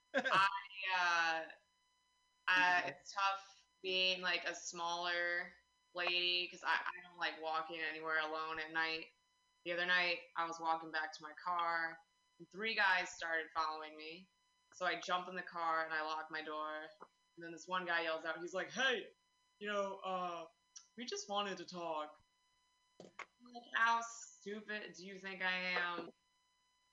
[0.16, 0.20] I,
[0.98, 1.40] uh,
[2.48, 3.51] I, it's tough
[3.82, 5.50] being like a smaller
[5.94, 9.10] lady because I, I don't like walking anywhere alone at night.
[9.66, 11.98] The other night, I was walking back to my car,
[12.38, 14.26] and three guys started following me.
[14.74, 16.88] So I jump in the car and I lock my door.
[17.36, 19.06] And then this one guy yells out, he's like, "Hey,
[19.60, 20.44] you know, uh,
[20.96, 22.10] we just wanted to talk."
[22.98, 26.10] Like, how stupid do you think I am?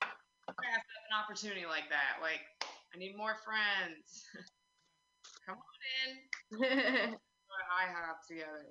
[0.02, 2.21] Pass up an opportunity like that.
[2.21, 2.41] Like,
[2.93, 4.25] I need more friends.
[5.50, 7.18] Come on in.
[7.18, 8.70] what I have together.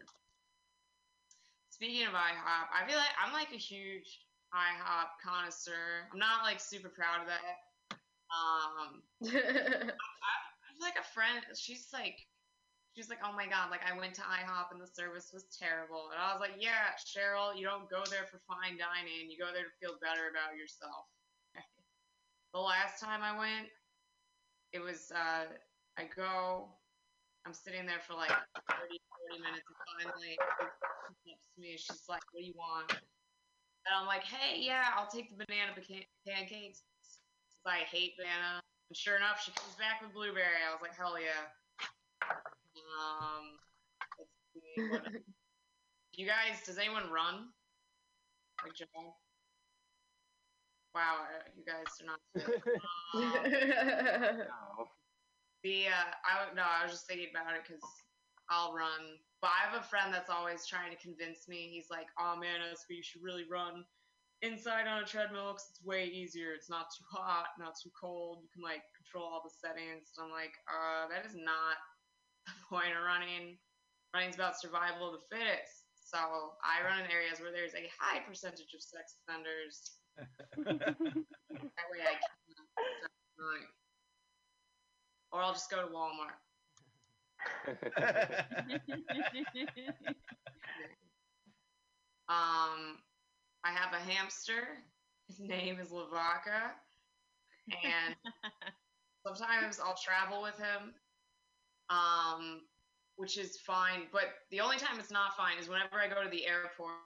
[1.74, 4.06] speaking of IHOP, I feel like I'm like a huge
[4.54, 6.06] IHOP connoisseur.
[6.14, 7.58] I'm not like super proud of that.
[8.30, 10.34] Um, I, I
[10.70, 11.42] have like a friend.
[11.58, 12.14] She's like,
[12.94, 16.14] she's like, oh my god, like I went to IHOP and the service was terrible.
[16.14, 19.26] And I was like, yeah, Cheryl, you don't go there for fine dining.
[19.26, 21.10] You go there to feel better about yourself.
[22.54, 23.66] the last time I went,
[24.70, 25.50] it was uh,
[25.98, 26.68] I go,
[27.46, 29.78] I'm sitting there for like 30, 40 minutes, and
[30.14, 31.76] finally she comes to me.
[31.76, 32.90] She's like, what do you want?
[32.92, 36.82] And I'm like, hey, yeah, I'll take the banana pancakes." pancakes.
[37.64, 38.62] 'cause I hate banana.
[38.90, 40.62] And sure enough, she comes back with blueberry.
[40.66, 41.50] I was like, hell yeah.
[42.78, 43.58] Um,
[44.18, 45.20] let's see.
[46.12, 47.48] You guys, does anyone run?
[48.64, 48.88] Like jog?
[50.94, 52.20] Wow, uh, you guys are not.
[53.14, 53.42] Um,
[54.48, 54.88] No.
[55.62, 57.82] The uh, I would no, I was just thinking about it because
[58.50, 59.18] I'll run.
[59.40, 61.70] But I have a friend that's always trying to convince me.
[61.72, 63.84] He's like, "Oh man, SB, you should really run
[64.42, 66.52] inside on a treadmill 'cause it's way easier.
[66.54, 68.42] It's not too hot, not too cold.
[68.42, 71.76] You can like control all the settings." And I'm like, "Uh, that is not
[72.46, 73.58] the point of running.
[74.14, 76.18] Running's about survival of the fittest." So
[76.64, 79.98] I run in areas where there's a high percentage of sex offenders.
[80.56, 83.77] that way I can.
[85.32, 86.36] Or I'll just go to Walmart.
[92.28, 92.98] Um,
[93.64, 94.68] I have a hamster.
[95.28, 96.72] His name is Lavaca,
[97.84, 98.14] and
[99.26, 100.94] sometimes I'll travel with him,
[101.90, 102.62] um,
[103.16, 104.08] which is fine.
[104.12, 106.96] But the only time it's not fine is whenever I go to the airport.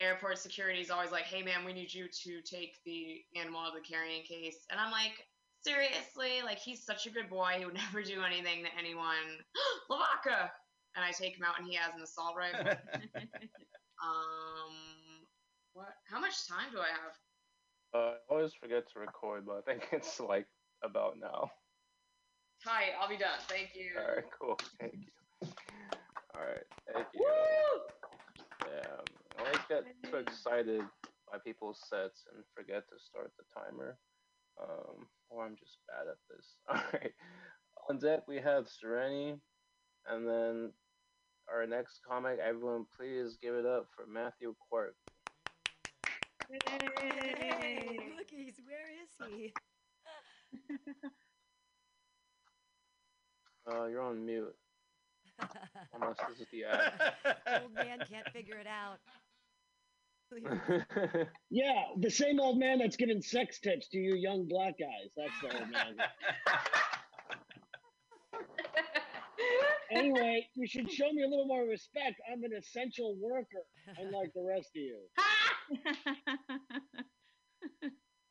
[0.00, 3.68] Airport security is always like, "Hey, man, we need you to take the animal out
[3.68, 5.26] of the carrying case," and I'm like,
[5.62, 7.54] seriously, like he's such a good boy.
[7.58, 9.44] He would never do anything to anyone.
[9.90, 10.50] Lavaca,
[10.96, 12.60] and I take him out, and he has an assault rifle.
[14.02, 14.74] um,
[15.72, 15.94] what?
[16.10, 17.16] How much time do I have?
[17.92, 20.46] Uh, I always forget to record, but I think it's like
[20.82, 21.50] about now.
[22.64, 23.38] Hi, I'll be done.
[23.48, 23.92] Thank you.
[23.98, 24.58] All right, cool.
[24.78, 25.48] Thank you.
[26.34, 27.24] All right, thank you.
[27.24, 28.68] Woo!
[28.70, 30.82] Yeah, I always get too excited
[31.30, 33.96] by people's sets and forget to start the timer.
[34.60, 36.46] Um, or I'm just bad at this.
[36.68, 37.12] All right.
[37.88, 39.40] On deck we have Sereni,
[40.06, 40.72] and then
[41.50, 42.38] our next comic.
[42.38, 44.94] Everyone, please give it up for Matthew Quirk.
[46.68, 49.52] Hey, cookies, where is he?
[53.70, 54.54] Uh, you're on mute.
[55.94, 57.62] Unless this is the ad.
[57.62, 58.98] Old man can't figure it out.
[61.50, 65.10] Yeah, the same old man that's giving sex tips to you young black guys.
[65.16, 65.96] That's the old man.
[69.90, 72.20] anyway, you should show me a little more respect.
[72.30, 73.64] I'm an essential worker,
[73.98, 74.98] unlike the rest of you.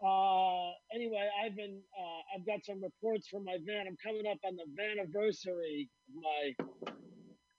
[0.02, 3.86] Uh, anyway, I've been, uh, I've got some reports from my van.
[3.86, 6.54] I'm coming up on the van anniversary of my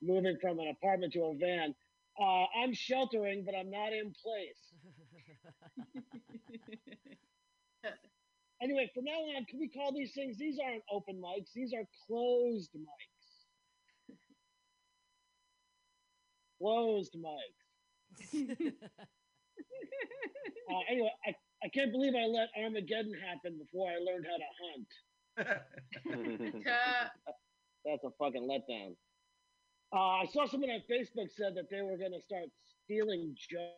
[0.03, 1.75] moving from an apartment to a van.
[2.21, 4.75] Uh, I'm sheltering, but I'm not in place.
[8.63, 10.37] Anyway, from now on, can we call these things?
[10.37, 11.51] These aren't open mics.
[11.55, 14.17] These are closed mics.
[16.61, 18.73] Closed mics.
[20.71, 24.45] Uh, anyway, I, I can't believe I let Armageddon happen before I learned how to
[24.61, 24.89] hunt.
[27.85, 28.95] That's a fucking letdown.
[29.93, 32.45] Uh, I saw someone on Facebook said that they were going to start
[32.85, 33.71] stealing jokes.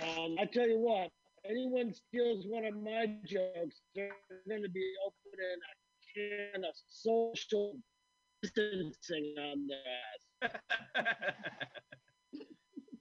[0.00, 1.10] And I tell you what,
[1.48, 4.16] anyone steals one of my jokes, they're
[4.48, 7.76] going to be opening a can of social
[8.42, 10.52] distancing on their ass.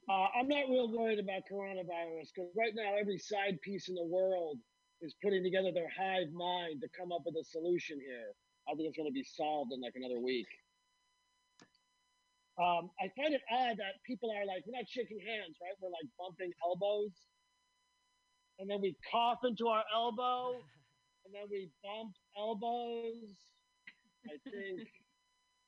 [0.09, 4.03] Uh, I'm not real worried about coronavirus because right now every side piece in the
[4.03, 4.57] world
[4.99, 8.35] is putting together their hive mind to come up with a solution here.
[8.71, 10.47] I think it's going to be solved in like another week.
[12.61, 15.73] Um, I find it odd that people are like, we're not shaking hands, right?
[15.81, 17.11] We're like bumping elbows.
[18.59, 20.55] And then we cough into our elbow.
[21.23, 23.37] And then we bump elbows.
[24.27, 24.87] I think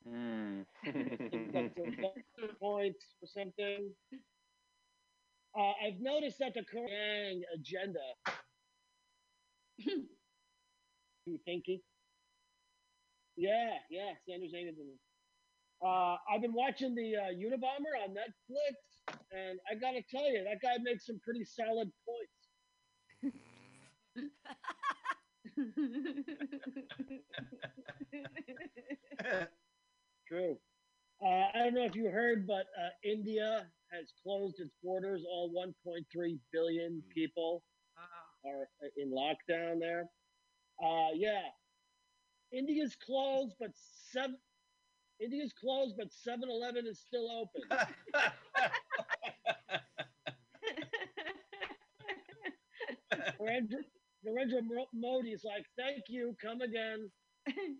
[0.03, 0.61] Hmm.
[0.83, 1.91] that's a
[2.41, 3.91] good point or something.
[5.57, 7.99] Uh, I've noticed that the Korean agenda.
[11.25, 11.79] you thinking?
[13.35, 14.97] Yeah, yeah, Sanders Angelson.
[15.85, 20.61] Uh, I've been watching the uh, Unabomber on Netflix, and I gotta tell you, that
[20.61, 23.33] guy makes some pretty solid points.
[30.27, 30.57] True.
[31.23, 35.23] Uh, I don't know if you heard, but uh, India has closed its borders.
[35.29, 37.63] All 1.3 billion people
[38.45, 38.67] are
[38.97, 40.05] in lockdown there.
[40.83, 41.41] Uh, yeah,
[42.53, 43.71] India's closed, but
[44.11, 44.37] seven.
[45.21, 47.61] India's closed, but 7-Eleven is still open.
[53.41, 53.81] Narendra,
[54.25, 57.09] Narendra Mo- Modi is like, thank you, come again.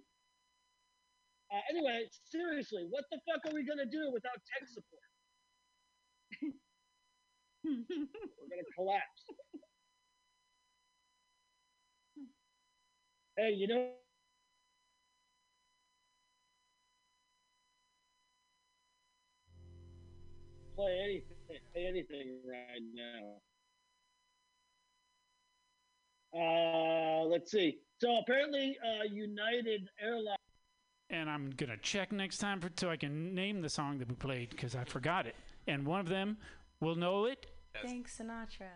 [1.54, 2.02] Uh, anyway,
[2.32, 5.06] seriously, what the fuck are we gonna do without tech support?
[7.64, 9.24] We're gonna collapse.
[13.38, 14.03] Hey, you know.
[20.76, 23.38] Play anything, play anything right now.
[26.36, 27.78] Uh, let's see.
[28.02, 30.38] So apparently, uh, United Airlines.
[31.10, 34.16] and I'm gonna check next time for, so I can name the song that we
[34.16, 35.36] played because I forgot it.
[35.68, 36.38] And one of them
[36.80, 37.46] will know it.
[37.84, 38.70] Thanks, Sinatra.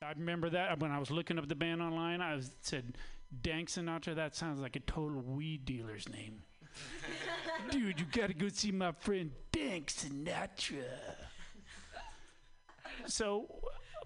[0.00, 2.20] I remember that when I was looking up the band online.
[2.20, 2.96] I was, said,
[3.42, 6.44] "Dank Sinatra." That sounds like a total weed dealer's name.
[7.70, 10.84] Dude, you gotta go see my friend Dank Sinatra.
[13.06, 13.46] So,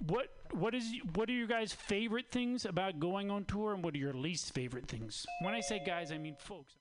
[0.07, 3.95] what what is what are your guys' favorite things about going on tour, and what
[3.95, 5.27] are your least favorite things?
[5.43, 6.77] When I say guys, I mean folks.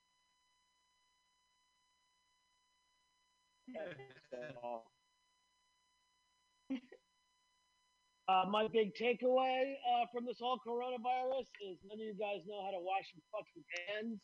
[8.29, 12.63] Uh, my big takeaway uh, from this whole coronavirus is none of you guys know
[12.63, 14.21] how to wash your fucking hands.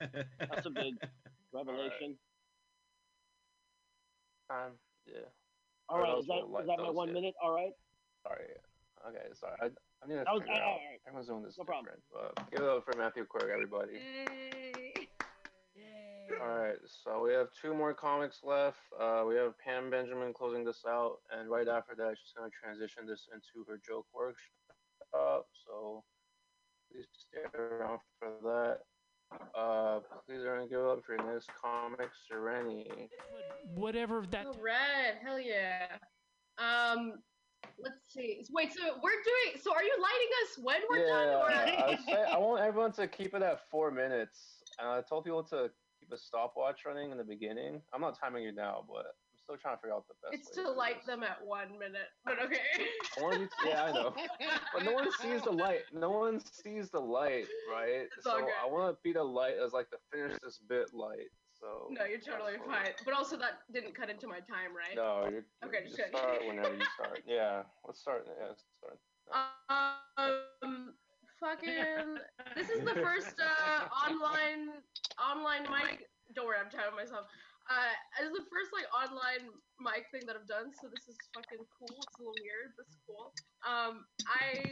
[0.00, 0.94] That's a big
[1.52, 2.16] revelation.
[4.50, 4.72] Um,
[5.06, 5.14] yeah.
[5.88, 7.14] All Or right, those is that, were is that my one yeah.
[7.14, 7.34] minute?
[7.42, 7.72] All right.
[8.22, 8.44] Sorry.
[9.08, 9.56] Okay, sorry.
[9.60, 10.60] I, I need to That was- figure out.
[10.62, 11.00] alright.
[11.06, 11.86] Everyone's doing this No problem.
[12.10, 12.34] different.
[12.36, 13.92] But give it up for Matthew Quirk, everybody.
[13.94, 15.08] Yay.
[15.74, 16.36] Yay.
[16.40, 18.78] All right, so we have two more comics left.
[18.98, 23.06] Uh, we have Pam Benjamin closing this out, and right after that, she's gonna transition
[23.06, 25.46] this into her joke workshop.
[25.66, 26.04] So
[26.90, 28.78] please stay around for that.
[29.56, 33.08] Uh, please everyone give it up for your next comic, Sereni.
[33.74, 34.46] Whatever that.
[34.48, 35.86] Oh, red, hell yeah.
[36.58, 37.14] Um,
[37.78, 38.44] let's see.
[38.50, 39.60] Wait, so we're doing.
[39.62, 41.52] So are you lighting us when we're yeah, done, or?
[41.52, 45.24] I, was saying, I want everyone to keep it at four minutes, and I told
[45.24, 45.70] people to
[46.00, 47.80] keep a stopwatch running in the beginning.
[47.92, 50.34] I'm not timing you now, but I'm still trying to figure out the best.
[50.34, 52.86] It's way to do light them at one minute, but okay.
[53.18, 54.14] I want you to, yeah, I know.
[54.74, 55.82] But no one sees the light.
[55.92, 58.08] No one sees the light, right?
[58.16, 58.46] It's all so.
[58.62, 61.30] I want to be the light as like the finish this bit light.
[61.62, 62.90] So No, you're totally fine.
[63.04, 64.96] But also, that didn't cut into my time, right?
[64.96, 67.20] No, you're, Okay, just just start whenever you start.
[67.26, 68.26] Yeah, let's start.
[68.26, 68.98] Yeah, let's start.
[70.62, 70.94] Um,
[71.38, 72.18] fucking.
[72.56, 74.74] This is the first uh, online
[75.20, 76.08] online mic.
[76.34, 77.26] Don't worry, I'm tired of myself.
[77.70, 81.16] Uh, this is the first like online mic thing that I've done, so this is
[81.30, 81.94] fucking cool.
[81.94, 83.32] It's a little weird, but it's cool.
[83.62, 84.62] Um, I.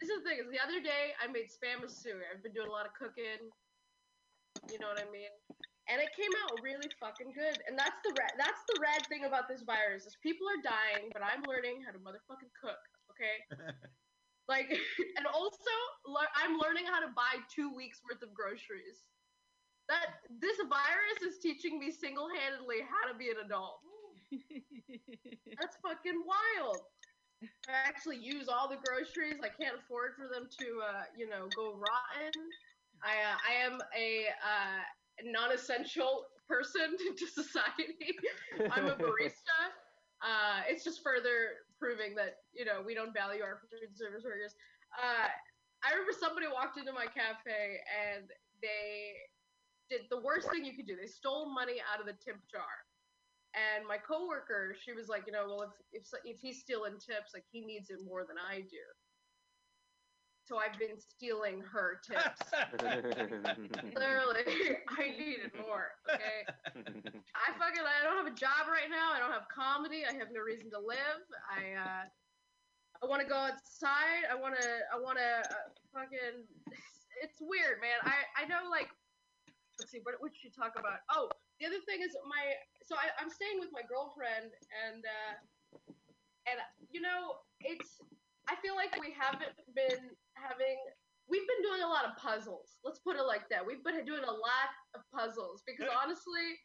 [0.00, 0.38] This is the thing.
[0.42, 2.24] Is the other day I made spam suey.
[2.26, 3.52] I've been doing a lot of cooking.
[4.72, 5.30] You know what I mean?
[5.90, 7.60] And it came out really fucking good.
[7.68, 8.34] And that's the red.
[8.40, 11.92] That's the red thing about this virus is people are dying, but I'm learning how
[11.92, 12.82] to motherfucking cook.
[13.12, 13.36] Okay.
[14.48, 14.66] Like,
[15.16, 15.74] and also,
[16.06, 19.11] le- I'm learning how to buy two weeks worth of groceries.
[19.88, 23.80] That this virus is teaching me single-handedly how to be an adult.
[24.32, 26.80] That's fucking wild.
[27.68, 29.40] I actually use all the groceries.
[29.42, 32.32] I can't afford for them to, uh, you know, go rotten.
[33.02, 34.82] I, uh, I am a uh,
[35.24, 38.16] non-essential person to society.
[38.70, 39.58] I'm a barista.
[40.22, 44.54] Uh, it's just further proving that you know we don't value our food service workers.
[44.94, 45.26] Uh,
[45.82, 48.30] I remember somebody walked into my cafe and
[48.62, 49.18] they
[49.92, 50.96] did the worst thing you could do.
[50.96, 52.88] They stole money out of the tip jar.
[53.52, 57.36] And my coworker, she was like, you know, well, if if if he's stealing tips,
[57.36, 58.80] like he needs it more than I do.
[60.48, 62.40] So I've been stealing her tips.
[63.92, 65.92] Literally, I needed more.
[66.08, 66.48] Okay.
[66.72, 69.12] I fucking I don't have a job right now.
[69.12, 70.02] I don't have comedy.
[70.08, 71.20] I have no reason to live.
[71.44, 72.04] I uh
[73.02, 74.24] I want to go outside.
[74.30, 76.48] I want to I want to uh, fucking
[77.22, 78.00] it's weird, man.
[78.02, 78.88] I I know like
[79.78, 81.00] let's see what what should you talk about?
[81.12, 81.28] Oh,
[81.60, 85.32] the other thing is my so I I'm staying with my girlfriend and uh
[86.48, 86.58] and
[86.90, 88.00] you know, it's
[88.50, 90.78] I feel like we haven't been having
[91.30, 92.78] we've been doing a lot of puzzles.
[92.82, 93.62] Let's put it like that.
[93.64, 96.58] We've been doing a lot of puzzles because honestly,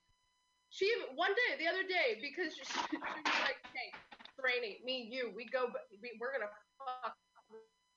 [0.70, 3.94] she one day, the other day, because she, she was like, "Hey,
[4.42, 7.16] Rainy, me, you, we go, we, we're gonna fuck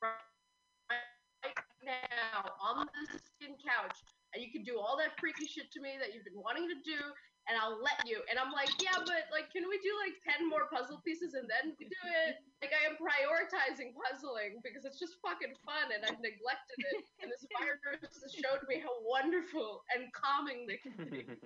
[0.01, 3.99] right now on this skin couch,
[4.33, 6.79] and you can do all that freaky shit to me that you've been wanting to
[6.87, 7.01] do,
[7.49, 8.23] and I'll let you.
[8.31, 11.51] And I'm like, yeah, but like, can we do like ten more puzzle pieces and
[11.51, 12.39] then we do it?
[12.63, 17.05] Like, I am prioritizing puzzling because it's just fucking fun, and I've neglected it.
[17.23, 21.27] And this virus has showed me how wonderful and calming they can be.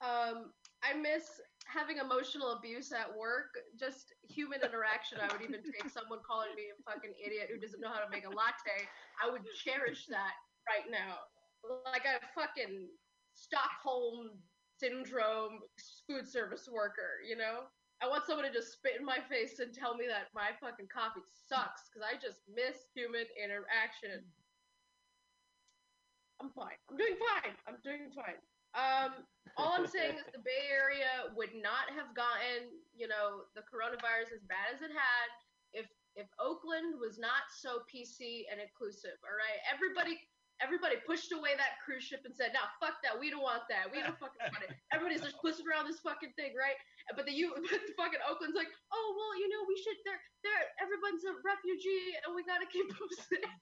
[0.00, 1.28] Um, I miss
[1.68, 5.20] having emotional abuse at work, just human interaction.
[5.20, 8.08] I would even take someone calling me a fucking idiot who doesn't know how to
[8.08, 8.88] make a latte.
[9.20, 10.34] I would cherish that
[10.64, 11.20] right now.
[11.64, 12.88] Like a fucking
[13.34, 14.38] Stockholm
[14.78, 15.60] syndrome
[16.06, 17.68] food service worker, you know?
[18.00, 20.88] I want someone to just spit in my face and tell me that my fucking
[20.88, 24.24] coffee sucks because I just miss human interaction.
[26.40, 26.80] I'm fine.
[26.88, 27.52] I'm doing fine.
[27.68, 28.40] I'm doing fine.
[28.72, 29.28] Um,
[29.60, 34.32] all I'm saying is the Bay Area would not have gotten, you know, the coronavirus
[34.32, 35.28] as bad as it had
[35.76, 35.86] if
[36.16, 39.20] if Oakland was not so PC and inclusive.
[39.22, 40.18] All right, everybody
[40.60, 43.16] everybody pushed away that cruise ship and said, "Nah, fuck that.
[43.18, 43.88] We don't want that.
[43.88, 46.76] We don't fucking want it." Everybody's just pushing around this fucking thing, right?
[47.16, 49.96] But the you, but the fucking Oakland's like, "Oh well, you know, we should.
[50.04, 53.56] They're they're everyone's a refugee, and we gotta keep them safe."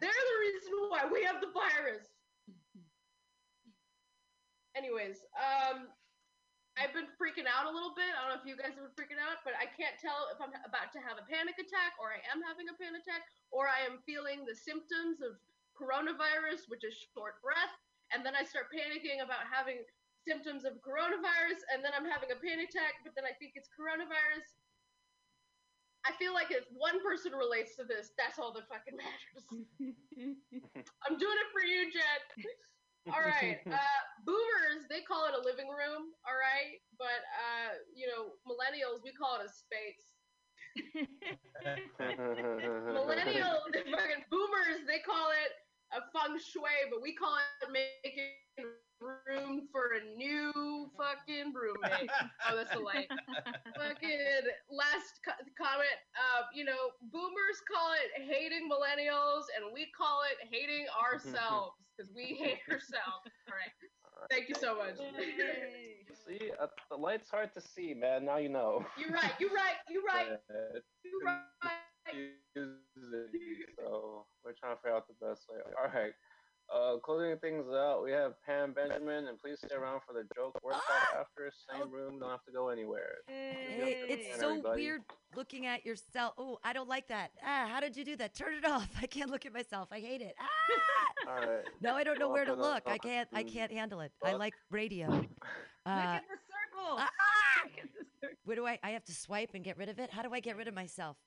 [0.00, 2.04] they're the reason why we have the virus.
[4.76, 5.86] Anyways, um,
[6.74, 8.10] I've been freaking out a little bit.
[8.10, 10.42] I don't know if you guys have been freaking out, but I can't tell if
[10.42, 13.22] I'm about to have a panic attack or I am having a panic attack
[13.54, 15.38] or I am feeling the symptoms of
[15.78, 17.74] coronavirus, which is short breath,
[18.10, 19.86] and then I start panicking about having
[20.26, 23.70] symptoms of coronavirus, and then I'm having a panic attack, but then I think it's
[23.70, 24.46] coronavirus.
[26.04, 29.44] I feel like if one person relates to this, that's all that fucking matters.
[31.06, 32.44] I'm doing it for you, Jen.
[33.12, 33.60] All right.
[33.68, 36.14] Uh, boomers, they call it a living room.
[36.24, 36.80] All right.
[36.98, 40.16] But, uh, you know, millennials, we call it a space.
[42.90, 45.52] Millennials, fucking boomers, they call it
[45.92, 48.34] a feng shui, but we call it making
[49.04, 52.08] room for a new fucking roommate.
[52.48, 53.08] oh, that's a light.
[53.76, 55.98] fucking last co- comment.
[56.16, 62.10] Uh, you know, boomers call it hating millennials, and we call it hating ourselves because
[62.14, 63.28] we hate ourselves.
[63.48, 63.72] All right.
[64.30, 64.96] Thank you so much.
[66.26, 68.24] See, uh, the light's hard to see, man.
[68.24, 68.84] Now you know.
[68.98, 69.32] you're right.
[69.38, 69.76] You're right.
[69.90, 70.28] You're right.
[71.04, 71.42] You're right.
[72.06, 75.58] confusing, so we're trying to figure out the best way.
[75.76, 76.12] All right.
[76.72, 80.58] Uh, closing things out, we have Pam Benjamin, and please stay around for the joke
[80.62, 80.82] workshop
[81.20, 81.52] after.
[81.72, 83.18] Same room, don't have to go anywhere.
[83.28, 84.82] Hey, it's so everybody.
[84.82, 85.02] weird
[85.36, 86.34] looking at yourself.
[86.38, 87.30] Oh, I don't like that.
[87.44, 88.34] Ah, how did you do that?
[88.34, 88.88] Turn it off.
[89.02, 89.88] I can't look at myself.
[89.92, 90.34] I hate it.
[90.40, 91.30] Ah!
[91.30, 91.64] All right.
[91.80, 92.82] No, I don't know where to up and up, look.
[92.86, 93.28] I can't.
[93.32, 94.12] I can't handle it.
[94.24, 95.08] I like radio.
[95.86, 96.96] Look Uh, at the circle.
[96.98, 97.08] ah!
[97.76, 98.36] The circle.
[98.46, 98.78] Where do I?
[98.82, 100.10] I have to swipe and get rid of it.
[100.10, 101.18] How do I get rid of myself?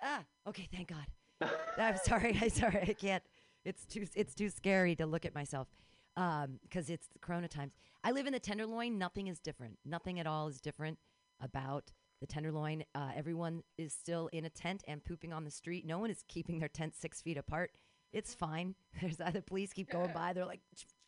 [0.00, 0.68] Ah, okay.
[0.72, 1.50] Thank God.
[1.78, 2.38] I'm sorry.
[2.40, 2.82] I'm sorry.
[2.88, 3.22] I can't.
[3.64, 4.06] It's too.
[4.14, 5.68] It's too scary to look at myself,
[6.16, 7.72] um, because it's the Corona times.
[8.02, 8.98] I live in the Tenderloin.
[8.98, 9.78] Nothing is different.
[9.84, 10.98] Nothing at all is different
[11.40, 12.84] about the Tenderloin.
[12.94, 15.86] Uh, everyone is still in a tent and pooping on the street.
[15.86, 17.72] No one is keeping their tent six feet apart.
[18.12, 18.74] It's fine.
[19.00, 20.32] There's other police keep going by.
[20.32, 20.60] They're like,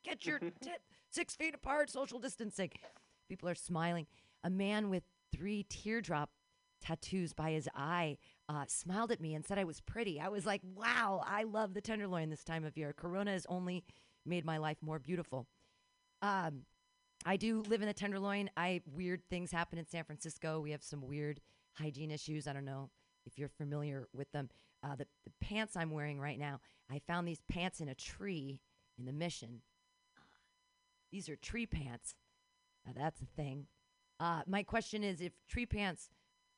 [0.05, 0.81] get your tent
[1.11, 2.71] six feet apart, social distancing.
[3.29, 4.07] People are smiling.
[4.45, 6.31] A man with three teardrop
[6.81, 8.19] tattoos by his eye
[8.49, 10.21] uh, smiled at me and said I was pretty.
[10.21, 12.93] I was like, wow, I love the Tenderloin this time of year.
[12.93, 13.85] Corona has only
[14.25, 15.47] made my life more beautiful.
[16.23, 16.63] Um,
[17.25, 18.51] I do live in the Tenderloin.
[18.57, 20.61] I weird things happen in San Francisco.
[20.61, 21.41] We have some weird
[21.75, 22.47] hygiene issues.
[22.47, 22.91] I don't know
[23.27, 24.49] if you're familiar with them.
[24.85, 28.61] Uh, the, the pants I'm wearing right now, I found these pants in a tree
[28.99, 29.63] in the Mission.
[31.11, 32.15] These are tree pants.
[32.87, 33.67] Now that's a thing.
[34.21, 36.09] Uh, my question is, if tree pants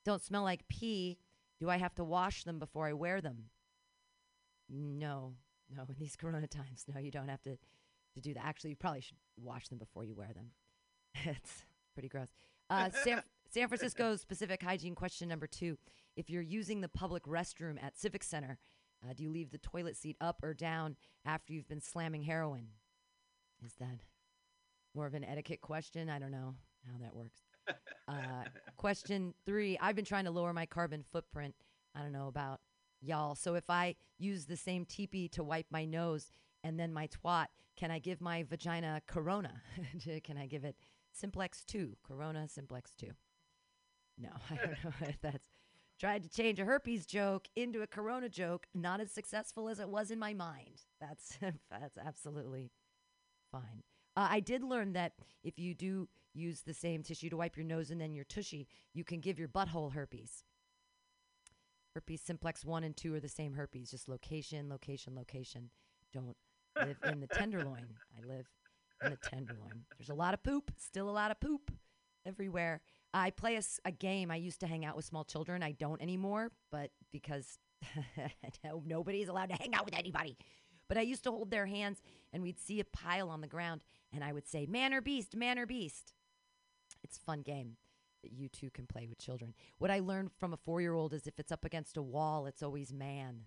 [0.05, 1.19] don't smell like pee,
[1.61, 3.45] do I have to wash them before I wear them?
[4.69, 5.35] No,
[5.75, 5.83] no.
[5.89, 7.57] In these Corona times, no, you don't have to
[8.15, 8.45] to do that.
[8.45, 10.51] Actually, you probably should wash them before you wear them.
[11.25, 12.29] it's pretty gross.
[12.71, 15.79] Uh, San, San Francisco specific hygiene question number two:
[16.17, 18.59] If you're using the public restroom at Civic Center,
[19.03, 22.69] uh, do you leave the toilet seat up or down after you've been slamming heroin?
[23.65, 24.01] Is that
[24.95, 26.09] more of an etiquette question?
[26.09, 26.55] I don't know
[26.87, 27.41] how that works.
[28.09, 28.45] Uh,
[28.77, 31.55] question three I've been trying to lower my carbon footprint.
[31.95, 32.61] I don't know about
[33.01, 33.35] y'all.
[33.35, 36.31] So if I use the same teepee to wipe my nose
[36.65, 37.47] and then my twat,
[37.77, 39.61] can I give my vagina Corona?
[40.25, 40.77] can I give it
[41.13, 41.97] Simplex 2?
[42.03, 43.09] Corona Simplex 2.
[44.19, 45.49] No, I don't know if that's
[45.99, 49.89] tried to change a herpes joke into a corona joke, not as successful as it
[49.89, 50.83] was in my mind.
[51.01, 51.39] That's
[51.71, 52.71] that's absolutely
[53.51, 53.83] fine.
[54.17, 55.13] Uh, I did learn that
[55.45, 56.09] if you do
[56.39, 59.39] use the same tissue to wipe your nose and then your tushy, you can give
[59.39, 60.45] your butthole herpes.
[61.95, 65.71] Herpes simplex 1 and 2 are the same herpes, just location, location, location.
[66.13, 66.37] Don't
[66.77, 67.87] live in the tenderloin.
[68.17, 68.47] I live
[69.03, 69.85] in the tenderloin.
[69.99, 71.73] There's a lot of poop, still a lot of poop
[72.27, 72.81] everywhere.
[73.13, 74.31] I play a game.
[74.31, 75.63] I used to hang out with small children.
[75.63, 77.59] I don't anymore, but because
[78.65, 80.37] no- nobody's allowed to hang out with anybody.
[80.89, 82.01] But I used to hold their hands
[82.33, 83.83] and we'd see a pile on the ground
[84.13, 86.13] and I would say, man or beast, man or beast.
[87.03, 87.77] It's a fun game
[88.23, 89.55] that you two can play with children.
[89.79, 92.47] What I learned from a four year old is if it's up against a wall,
[92.47, 93.43] it's always man.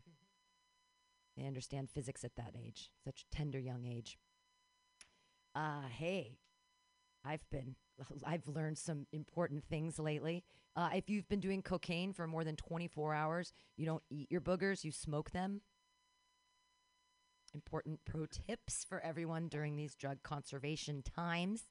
[1.37, 4.17] They understand physics at that age, such a tender young age.
[5.55, 6.37] Uh, hey,
[7.25, 7.75] I've been,
[8.25, 10.43] I've learned some important things lately.
[10.75, 14.41] Uh, if you've been doing cocaine for more than 24 hours, you don't eat your
[14.41, 15.61] boogers, you smoke them.
[17.53, 21.67] Important pro tips for everyone during these drug conservation times.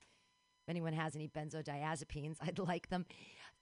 [0.71, 3.05] Anyone has any benzodiazepines, I'd like them.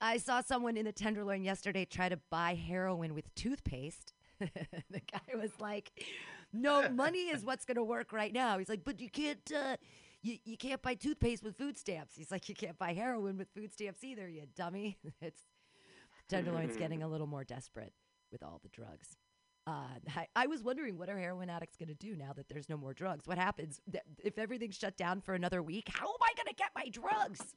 [0.00, 4.12] I saw someone in the Tenderloin yesterday try to buy heroin with toothpaste.
[4.38, 5.90] the guy was like,
[6.52, 9.76] "No, money is what's going to work right now." He's like, "But you can't, uh,
[10.22, 13.48] you you can't buy toothpaste with food stamps." He's like, "You can't buy heroin with
[13.52, 15.42] food stamps either, you dummy." it's
[16.28, 17.94] Tenderloin's getting a little more desperate
[18.30, 19.16] with all the drugs.
[19.68, 19.82] Uh,
[20.16, 22.78] I, I was wondering what are heroin addicts going to do now that there's no
[22.78, 23.26] more drugs?
[23.26, 23.82] What happens
[24.24, 25.90] if everything's shut down for another week?
[25.92, 27.54] How am I going to get my drugs?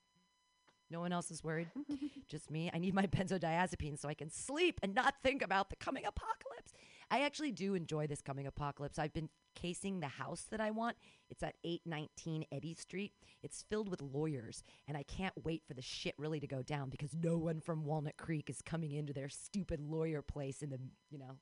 [0.89, 1.69] No one else is worried.
[2.27, 2.69] Just me.
[2.73, 6.73] I need my benzodiazepine so I can sleep and not think about the coming apocalypse.
[7.09, 8.99] I actually do enjoy this coming apocalypse.
[8.99, 10.97] I've been casing the house that I want.
[11.29, 13.13] It's at 819 Eddy Street.
[13.41, 16.89] It's filled with lawyers, and I can't wait for the shit really to go down
[16.89, 20.79] because no one from Walnut Creek is coming into their stupid lawyer place in the,
[21.09, 21.37] you know.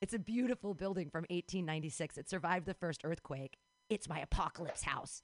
[0.00, 2.18] It's a beautiful building from 1896.
[2.18, 3.56] It survived the first earthquake.
[3.88, 5.22] It's my apocalypse house.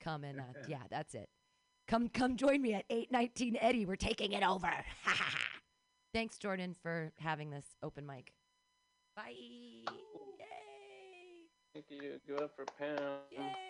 [0.00, 1.28] Come and uh, yeah, that's it.
[1.88, 3.86] Come come join me at 819 Eddy.
[3.86, 4.70] We're taking it over.
[6.14, 8.32] Thanks Jordan for having this open mic.
[9.16, 9.34] Bye.
[11.74, 12.18] Thank you.
[12.26, 12.96] Give up for Pam.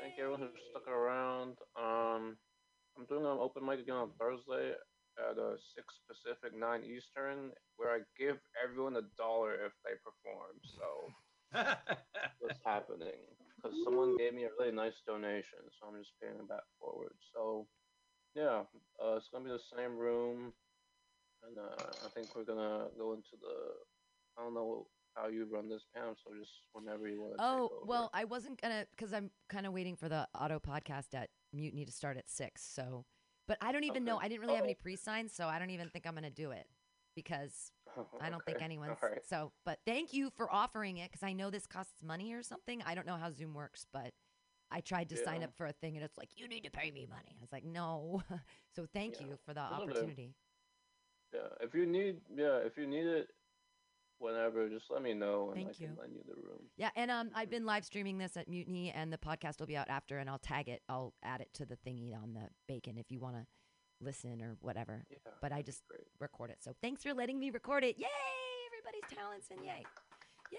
[0.00, 1.58] Thank you everyone who stuck around.
[1.78, 2.36] Um,
[2.98, 4.72] I'm doing an open mic again on Thursday
[5.20, 10.56] at uh, six Pacific, nine Eastern, where I give everyone a dollar if they perform.
[10.64, 10.88] So
[12.40, 13.20] what's happening?
[13.56, 17.12] Because someone gave me a really nice donation, so I'm just paying it back forward.
[17.34, 17.66] So
[18.34, 18.64] yeah,
[19.02, 20.52] uh, it's gonna be the same room,
[21.46, 23.76] and uh, I think we're gonna go into the.
[24.38, 26.14] I don't know how you run this, Pam.
[26.24, 27.34] So just whenever you want.
[27.38, 31.14] Oh, well, I wasn't going to cuz I'm kind of waiting for the auto podcast
[31.14, 32.62] at Mutiny to start at 6.
[32.62, 33.04] So,
[33.50, 34.16] but I don't even know.
[34.16, 34.82] I didn't really have any oh.
[34.82, 36.66] pre-signs, so I don't even think I'm going to do it
[37.16, 39.26] because oh, I don't think Okay, anyone's alright.
[39.28, 42.80] so but thank you for offering it because I know this costs money or something.
[42.86, 44.12] I don't know how Zoom works, but
[44.70, 46.92] I tried to sign up for a thing and it's like you need to pay
[46.92, 47.34] me money.
[47.36, 48.22] I was like, no.
[48.76, 49.26] so thank Yeah.
[49.26, 50.36] you for the Those are the- opportunity.
[51.34, 53.30] Yeah, if you need, yeah, if you need it,
[54.20, 56.62] whenever, just let me know and I Thank can lend you the room.
[56.76, 59.76] Yeah, and um, I've been live streaming this at Mutiny, and the podcast will be
[59.76, 60.82] out after, and I'll tag it.
[60.88, 63.46] I'll add it to the thingy on the bacon if you want to
[64.00, 65.04] listen or whatever.
[65.40, 65.82] but I just
[66.18, 66.58] record it.
[66.60, 67.98] So thanks for letting me record it.
[67.98, 68.06] Yay!
[68.72, 69.84] Everybody's talents and yay.
[70.52, 70.58] Yay!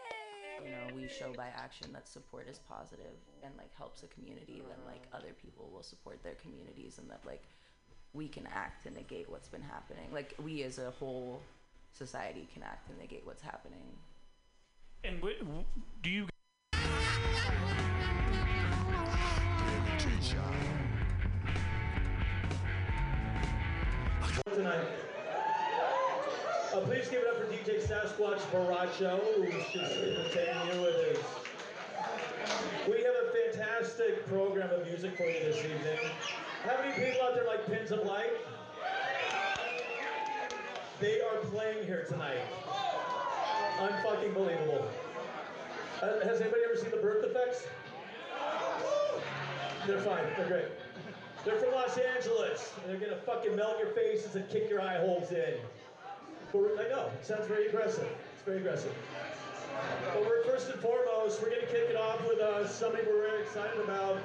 [0.63, 4.61] you know we show by action that support is positive and like helps a community
[4.67, 7.43] then like other people will support their communities and that like
[8.13, 11.41] we can act and negate what's been happening like we as a whole
[11.91, 13.97] society can act and negate what's happening
[15.03, 15.65] And w- w-
[16.01, 16.27] do you
[24.53, 24.87] tonight.
[26.73, 31.17] Uh, please give it up for DJ Sasquatch Baracho, who's just entertaining you with his.
[32.87, 35.99] We have a fantastic program of music for you this evening.
[36.63, 38.31] How many people out there like Pins of Light?
[41.01, 42.37] They are playing here tonight.
[43.79, 44.87] Unfucking believable.
[45.99, 47.65] Uh, has anybody ever seen the birth effects?
[49.87, 50.23] They're fine.
[50.37, 50.65] They're great.
[51.43, 52.71] They're from Los Angeles.
[52.85, 55.55] They're gonna fucking melt your faces and kick your eye holes in.
[56.53, 58.07] But I know, it sounds very aggressive.
[58.35, 58.93] It's very aggressive.
[60.13, 63.41] But we're first and foremost, we're gonna kick it off with uh, somebody we're very
[63.41, 64.19] excited about.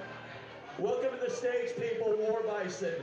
[0.78, 2.96] Welcome to the stage, people, War Bison.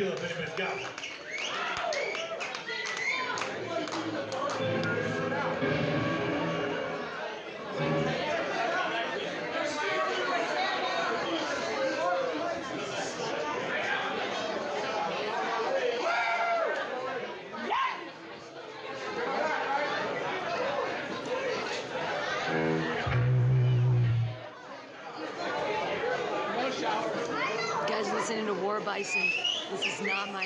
[0.00, 0.39] Tequila if anybody's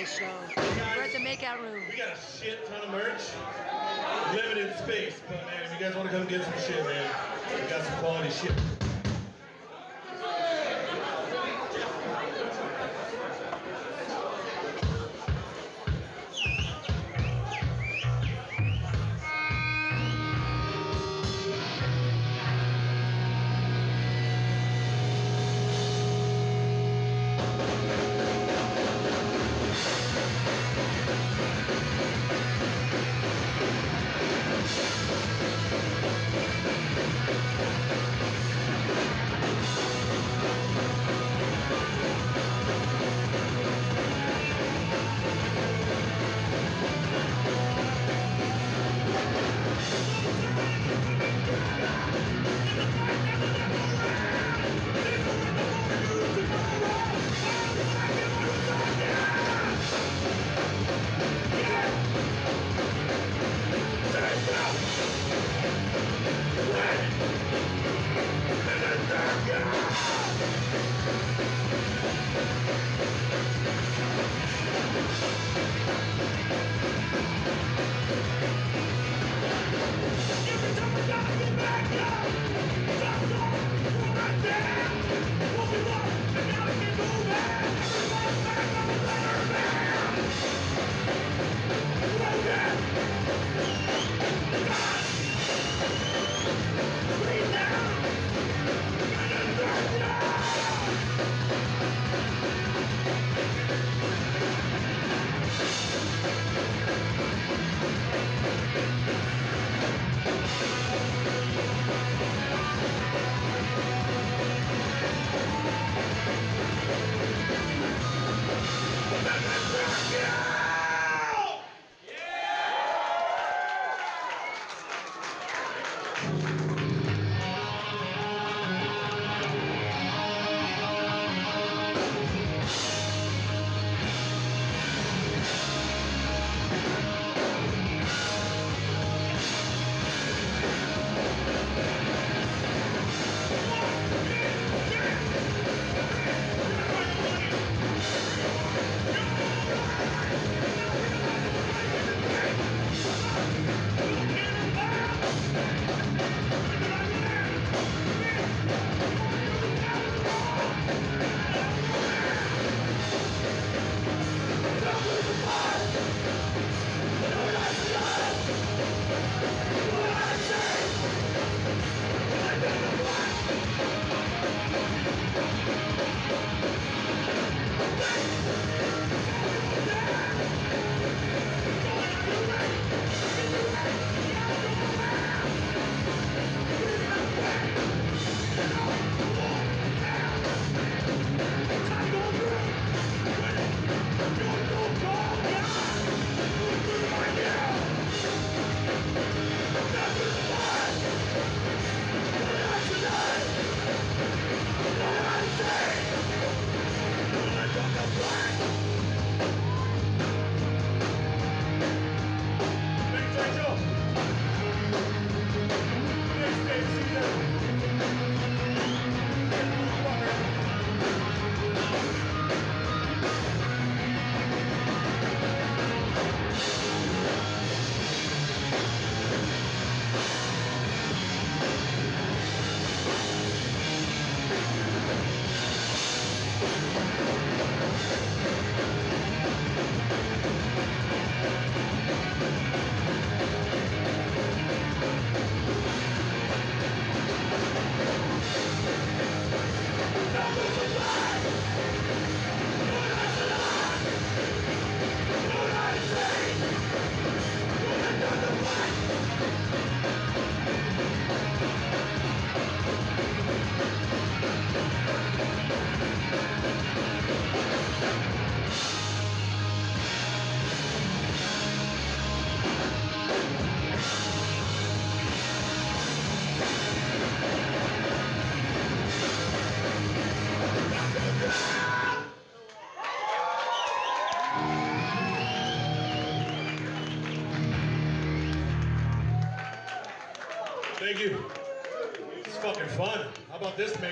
[0.05, 1.83] We're at the makeout room.
[1.91, 3.23] We got a shit ton of merch.
[4.35, 7.11] Limited space, but man, if you guys want to come get some shit, man,
[7.55, 8.53] we got some quality shit.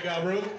[0.03, 0.52] This make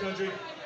[0.00, 0.59] country.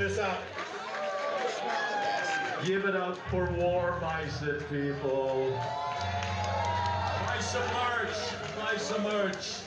[0.00, 0.40] Don't out.
[2.64, 5.60] Give it up for War Bison, people.
[7.26, 8.16] Buy some merch.
[8.58, 9.58] Buy some merch.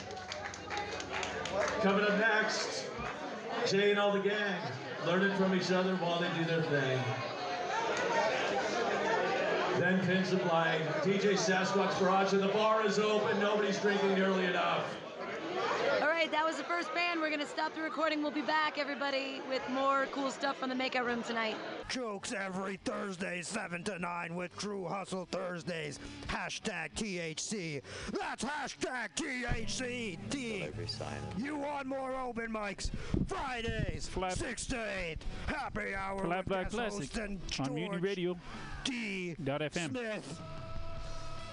[1.82, 2.86] Coming up next,
[3.68, 4.60] Jay and all the gang
[5.06, 6.98] learning from each other while they do their thing.
[9.78, 10.80] Then 10 pins of light.
[11.02, 13.38] DJ Sasquatch Garage, and the bar is open.
[13.38, 14.84] Nobody's drinking nearly enough.
[16.14, 17.20] All right, that was the first band.
[17.20, 18.22] We're gonna stop the recording.
[18.22, 21.56] We'll be back, everybody, with more cool stuff from the Makeout Room tonight.
[21.88, 25.98] Jokes every Thursday, 7 to 9 with True Hustle Thursdays.
[26.28, 27.82] Hashtag THC.
[28.12, 30.16] That's hashtag THC.
[30.30, 30.68] T.
[31.36, 32.90] You want more open mics?
[33.26, 35.16] Fridays, 6 to 8.
[35.48, 38.36] Happy hour Flat with Black guest Classic on Mutiny Radio.
[38.84, 39.34] D.
[39.42, 39.90] Dot FM.
[39.90, 40.40] Smith.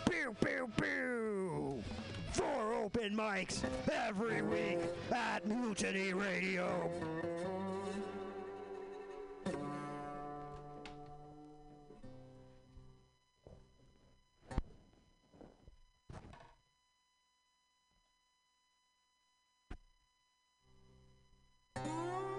[0.08, 1.84] Pew, pew, pew.
[2.32, 4.80] Four open mics every week
[5.12, 6.90] at Mutiny Radio.
[21.78, 22.31] Mm.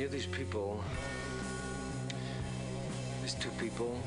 [0.00, 0.82] Knew these people.
[3.20, 4.00] These two people.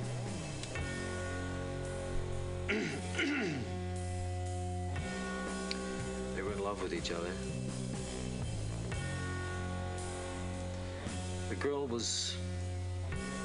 [2.67, 2.75] they
[6.41, 7.29] were in love with each other.
[11.49, 12.35] The girl was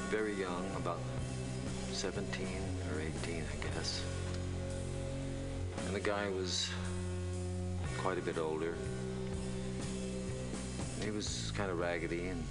[0.09, 1.01] very young, about
[1.91, 2.47] 17
[2.95, 4.01] or 18, I guess.
[5.85, 6.67] And the guy was
[7.99, 8.73] quite a bit older.
[11.03, 12.43] He was kind of raggedy and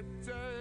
[0.00, 0.59] sitting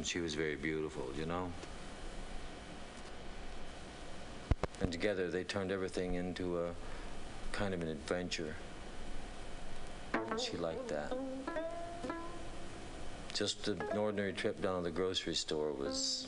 [0.00, 1.52] And she was very beautiful, you know?
[4.80, 6.70] And together they turned everything into a
[7.52, 8.56] kind of an adventure.
[10.38, 11.12] She liked that.
[13.34, 16.26] just an ordinary trip down to the grocery store was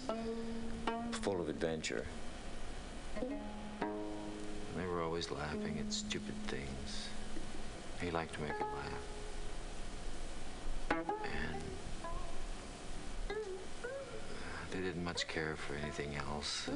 [1.22, 2.04] full of adventure.
[4.76, 7.08] They were always laughing at stupid things.
[8.02, 9.21] He liked to make her laugh.
[14.82, 16.72] Didn't much care for anything else uh,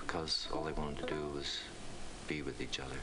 [0.00, 1.60] because all they wanted to do was
[2.28, 2.96] be with each other.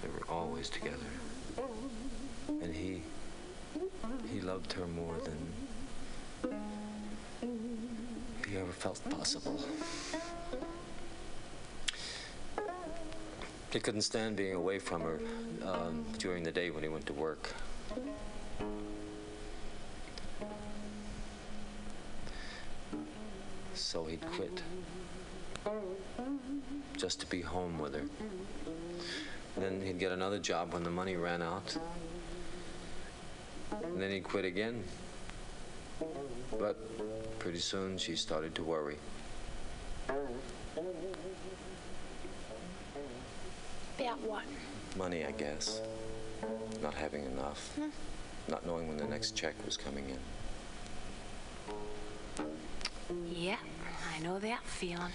[0.00, 0.96] They were always together.
[2.48, 3.02] And he
[4.32, 6.50] he loved her more than
[8.48, 9.62] he ever felt possible.
[13.72, 15.20] He couldn't stand being away from her
[15.64, 17.54] um, during the day when he went to work.
[27.02, 28.04] Just to be home with her.
[29.56, 31.76] Then he'd get another job when the money ran out.
[33.82, 34.84] And then he'd quit again.
[36.56, 36.78] But
[37.40, 38.98] pretty soon she started to worry.
[43.98, 44.44] About what?
[44.96, 45.82] Money, I guess.
[46.80, 47.74] Not having enough.
[47.74, 47.88] Hmm.
[48.48, 50.20] Not knowing when the next check was coming in.
[53.28, 53.56] Yeah,
[54.14, 55.10] I know that feeling.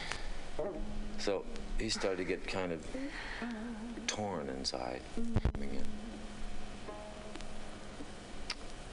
[1.20, 1.44] So
[1.80, 2.86] he started to get kind of
[4.08, 5.02] torn inside
[5.54, 5.84] coming in.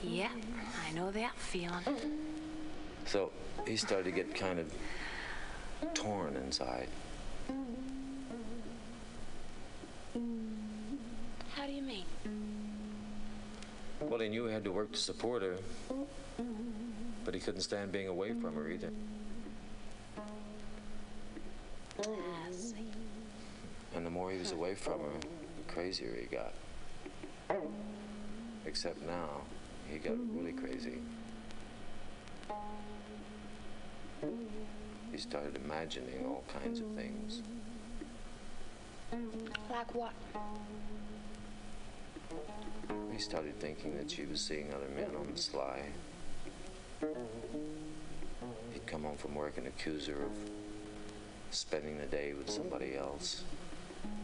[0.02, 0.30] Yeah,
[0.86, 1.82] I know that feeling.
[3.06, 3.30] So
[3.66, 4.72] he started to get kind of
[5.94, 6.88] torn inside.
[11.55, 12.05] How do you mean?
[14.01, 15.56] Well, he knew he had to work to support her,
[17.24, 18.90] but he couldn't stand being away from her either.
[23.95, 26.53] And the more he was away from her, the crazier he got.
[28.66, 29.43] Except now,
[29.89, 30.99] he got really crazy.
[35.12, 37.43] He started imagining all kinds of things.
[39.71, 40.12] Like what?
[43.12, 45.83] He started thinking that she was seeing other men on the sly.
[48.73, 50.33] He'd come home from work and accuse her of
[51.51, 53.45] spending the day with somebody else.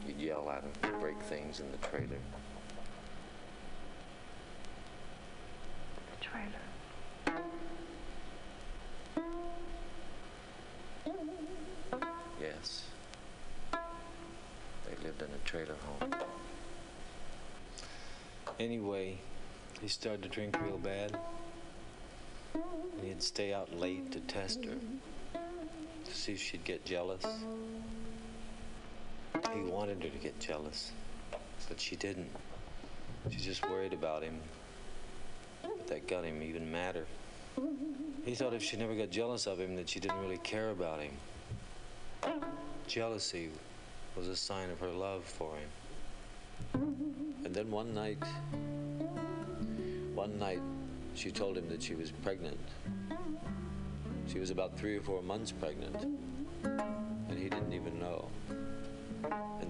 [0.06, 2.18] He'd yell at her, break things in the trailer.
[6.10, 6.66] The trailer.
[12.40, 12.84] Yes.
[13.72, 16.14] They lived in a trailer home.
[18.58, 19.18] Anyway,
[19.80, 21.16] he started to drink real bad.
[22.54, 24.74] And he'd stay out late to test her,
[26.04, 27.24] to see if she'd get jealous.
[29.52, 30.92] He wanted her to get jealous,
[31.68, 32.30] but she didn't.
[33.30, 34.40] She just worried about him.
[35.62, 37.06] But that got him even madder.
[38.24, 41.00] He thought if she never got jealous of him, that she didn't really care about
[41.00, 41.12] him.
[42.86, 43.50] Jealousy
[44.16, 45.68] was a sign of her love for him.
[47.44, 48.22] And then one night,
[50.14, 50.60] one night,
[51.14, 52.60] she told him that she was pregnant.
[54.26, 55.96] She was about three or four months pregnant,
[56.62, 58.28] and he didn't even know.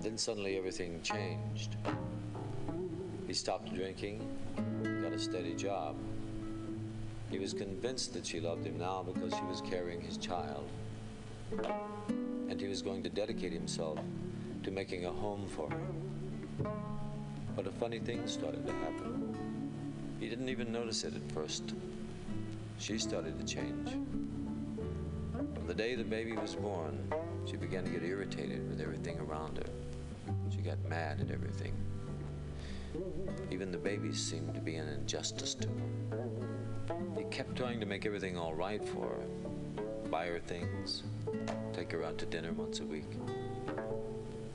[0.01, 1.77] And then suddenly everything changed.
[3.27, 4.27] He stopped drinking,
[5.03, 5.95] got a steady job.
[7.31, 10.71] He was convinced that she loved him now because she was carrying his child.
[12.49, 13.99] And he was going to dedicate himself
[14.63, 16.71] to making a home for her.
[17.55, 19.37] But a funny thing started to happen.
[20.19, 21.75] He didn't even notice it at first.
[22.79, 23.91] She started to change.
[25.35, 27.13] From the day the baby was born,
[27.45, 29.90] she began to get irritated with everything around her.
[30.91, 31.73] Mad at everything.
[33.53, 36.29] Even the babies seemed to be an injustice to her.
[37.17, 41.05] He kept trying to make everything all right for her, buy her things,
[41.73, 43.07] take her out to dinner once a week.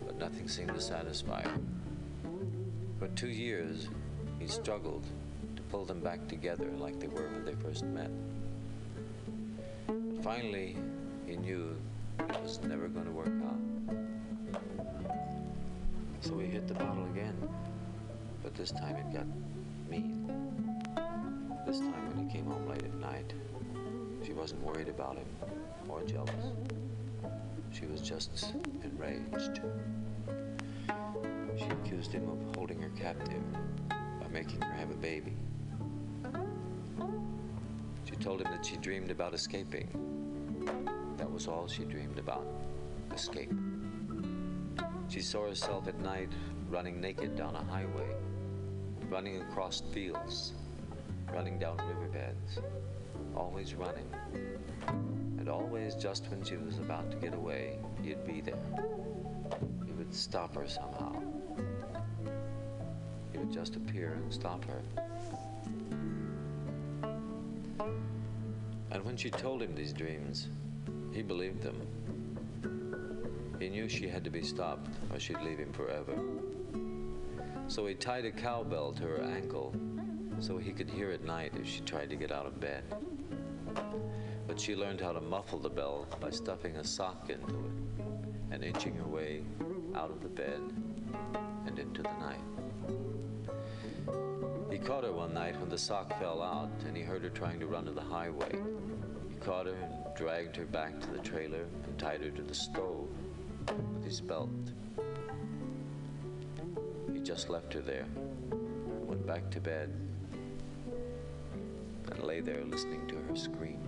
[0.06, 1.58] But nothing seemed to satisfy her.
[3.00, 3.88] For two years,
[4.38, 5.06] he struggled
[5.56, 8.12] to pull them back together like they were when they first met.
[10.22, 10.76] Finally,
[11.26, 11.78] he knew
[12.20, 13.45] it was never going to work out.
[16.66, 17.36] Hit the bottle again.
[18.42, 19.26] But this time it got
[19.90, 20.32] mean.
[21.66, 23.34] This time when he came home late at night,
[24.26, 25.28] she wasn't worried about him
[25.88, 26.32] or jealous.
[27.72, 29.62] She was just enraged.
[31.58, 33.44] She accused him of holding her captive
[33.90, 35.34] by making her have a baby.
[38.06, 39.88] She told him that she dreamed about escaping.
[41.18, 42.46] That was all she dreamed about
[43.14, 43.52] escape.
[45.08, 46.32] She saw herself at night
[46.70, 48.10] running naked down a highway,
[49.10, 50.54] running across fields,
[51.34, 52.60] running down riverbeds,
[53.36, 54.08] always running.
[55.38, 58.58] And always, just when she was about to get away, he'd be there.
[59.86, 61.22] He would stop her somehow.
[63.32, 64.82] He would just appear and stop her.
[68.92, 70.48] And when she told him these dreams,
[71.14, 71.80] he believed them.
[73.60, 76.18] He knew she had to be stopped or she'd leave him forever.
[77.68, 79.74] So he tied a cowbell to her ankle
[80.40, 82.84] so he could hear at night if she tried to get out of bed.
[84.48, 88.06] But she learned how to muffle the bell by stuffing a sock into it
[88.52, 89.42] and inching her way
[89.96, 90.62] out of the bed
[91.66, 92.42] and into the night.
[94.72, 97.60] He caught her one night when the sock fell out and he heard her trying
[97.60, 98.56] to run to the highway.
[99.30, 102.54] He caught her and dragged her back to the trailer and tied her to the
[102.54, 103.10] stove
[103.68, 104.50] with his belt.
[107.26, 108.06] Just left her there,
[109.08, 109.92] went back to bed,
[112.12, 113.80] and lay there listening to her scream.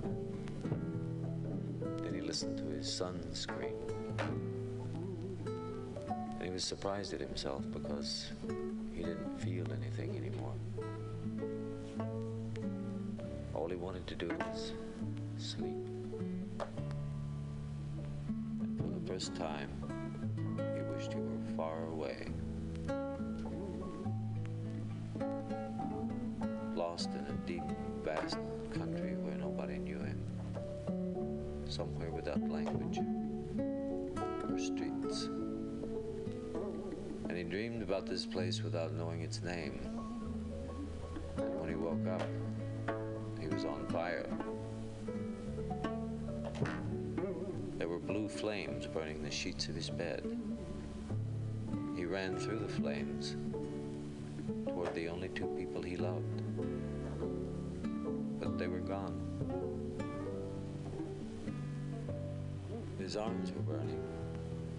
[2.02, 3.76] Then he listened to his son scream.
[5.46, 8.32] And he was surprised at himself because
[8.92, 10.56] he didn't feel anything anymore.
[13.54, 14.72] All he wanted to do was
[15.38, 15.76] sleep.
[18.62, 19.70] And for the first time,
[20.58, 22.26] he wished he were far away.
[26.98, 27.62] Lost in a deep,
[28.04, 28.40] vast
[28.74, 30.20] country where nobody knew him.
[31.70, 32.98] Somewhere without language
[34.50, 35.26] or streets.
[37.30, 39.80] And he dreamed about this place without knowing its name.
[41.38, 42.28] And when he woke up,
[43.40, 44.26] he was on fire.
[47.78, 50.36] There were blue flames burning the sheets of his bed.
[51.96, 53.36] He ran through the flames
[54.66, 56.37] toward the only two people he loved.
[58.58, 59.14] They were gone.
[62.98, 64.04] His arms were burning,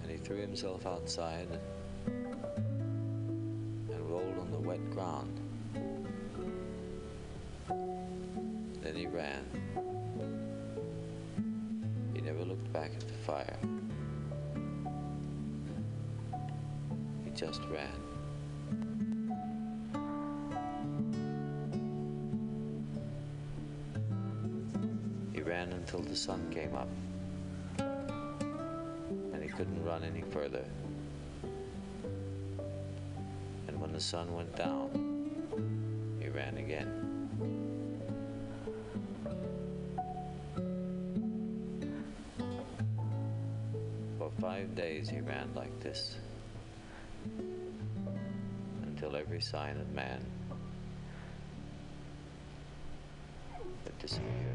[0.03, 1.47] and he threw himself outside
[2.07, 2.41] and
[4.11, 5.41] rolled on the wet ground.
[8.83, 9.45] Then he ran.
[12.15, 13.59] He never looked back at the fire.
[17.25, 18.08] He just ran.
[25.89, 26.89] Until the sun came up.
[27.79, 30.63] And he couldn't run any further.
[33.67, 34.91] And when the sun went down,
[36.21, 36.91] he ran again.
[44.19, 46.17] For five days he ran like this
[48.83, 50.23] until every sign of man
[53.85, 54.48] had disappeared.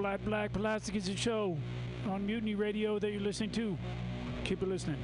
[0.00, 1.58] Flat Black Plastic is a show
[2.08, 3.76] on Mutiny Radio that you're listening to.
[4.44, 4.96] Keep it listening.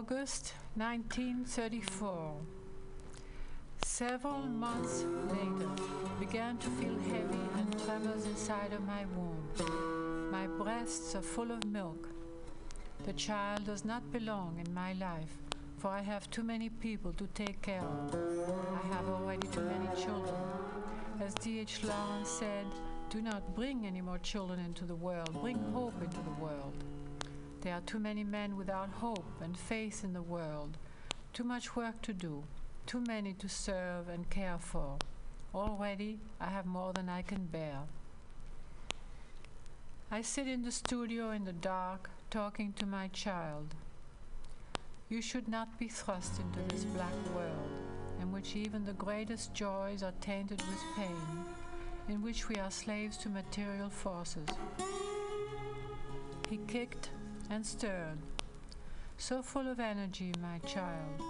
[0.00, 2.32] August 1934.
[3.84, 5.70] Several months later,
[6.18, 10.30] began to feel heavy and tremors inside of my womb.
[10.32, 12.08] My breasts are full of milk.
[13.04, 15.36] The child does not belong in my life,
[15.76, 18.14] for I have too many people to take care of.
[18.82, 20.40] I have already too many children.
[21.20, 21.84] As D.H.
[21.84, 22.64] Lawrence said,
[23.10, 26.84] do not bring any more children into the world, bring hope into the world.
[27.62, 30.78] There are too many men without hope and faith in the world,
[31.34, 32.44] too much work to do,
[32.86, 34.96] too many to serve and care for.
[35.54, 37.80] Already I have more than I can bear.
[40.10, 43.74] I sit in the studio in the dark, talking to my child.
[45.10, 47.70] You should not be thrust into this black world,
[48.22, 51.44] in which even the greatest joys are tainted with pain,
[52.08, 54.48] in which we are slaves to material forces.
[56.48, 57.10] He kicked
[57.50, 58.18] and stirred.
[59.18, 61.20] So full of energy, my child.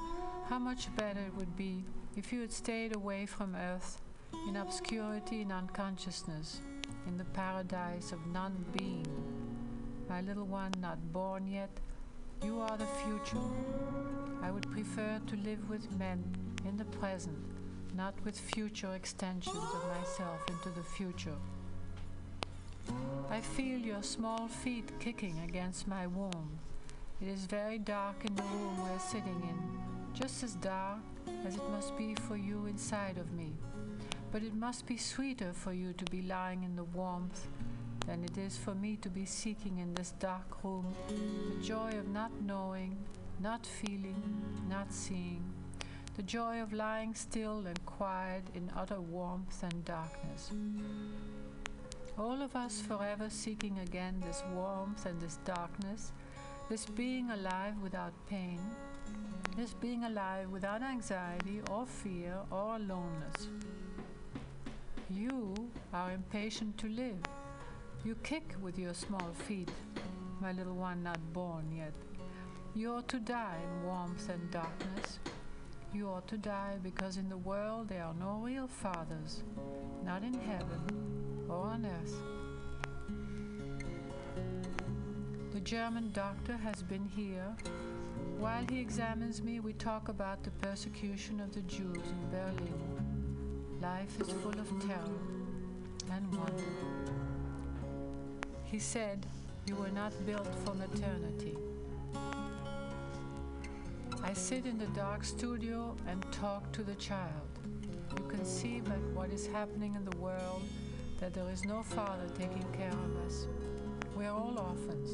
[0.49, 1.83] How much better it would be
[2.17, 4.01] if you had stayed away from earth
[4.49, 6.61] in obscurity and unconsciousness,
[7.07, 9.07] in the paradise of non being.
[10.09, 11.71] My little one, not born yet,
[12.45, 13.45] you are the future.
[14.43, 16.23] I would prefer to live with men
[16.65, 17.39] in the present,
[17.97, 21.37] not with future extensions of myself into the future.
[23.31, 26.59] I feel your small feet kicking against my womb.
[27.21, 30.99] It is very dark in the room we're sitting in, just as dark
[31.47, 33.53] as it must be for you inside of me.
[34.33, 37.47] But it must be sweeter for you to be lying in the warmth
[38.07, 42.09] than it is for me to be seeking in this dark room the joy of
[42.09, 42.97] not knowing,
[43.41, 44.23] not feeling,
[44.69, 45.45] not seeing,
[46.17, 50.51] the joy of lying still and quiet in utter warmth and darkness.
[52.21, 56.13] All of us forever seeking again this warmth and this darkness,
[56.69, 58.61] this being alive without pain,
[59.57, 63.49] this being alive without anxiety or fear or aloneness.
[65.09, 65.55] You
[65.95, 67.23] are impatient to live.
[68.05, 69.71] You kick with your small feet,
[70.43, 71.95] my little one not born yet.
[72.75, 75.21] You ought to die in warmth and darkness.
[75.95, 79.43] You ought to die because in the world there are no real fathers,
[80.05, 81.10] not in heaven
[81.53, 82.15] earth.
[85.53, 87.55] The German doctor has been here.
[88.39, 93.81] While he examines me, we talk about the persecution of the Jews in Berlin.
[93.81, 95.21] Life is full of terror
[96.13, 96.63] and wonder.
[98.65, 99.27] He said,
[99.67, 101.57] You were not built for maternity.
[104.23, 107.59] I sit in the dark studio and talk to the child.
[108.17, 110.63] You can see by what is happening in the world
[111.21, 113.47] that there is no father taking care of us.
[114.17, 115.11] We are all orphans.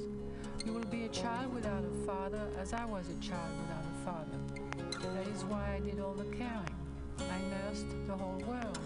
[0.65, 4.05] You will be a child without a father, as I was a child without a
[4.05, 5.15] father.
[5.15, 6.77] That is why I did all the caring.
[7.19, 8.79] I nursed the whole world.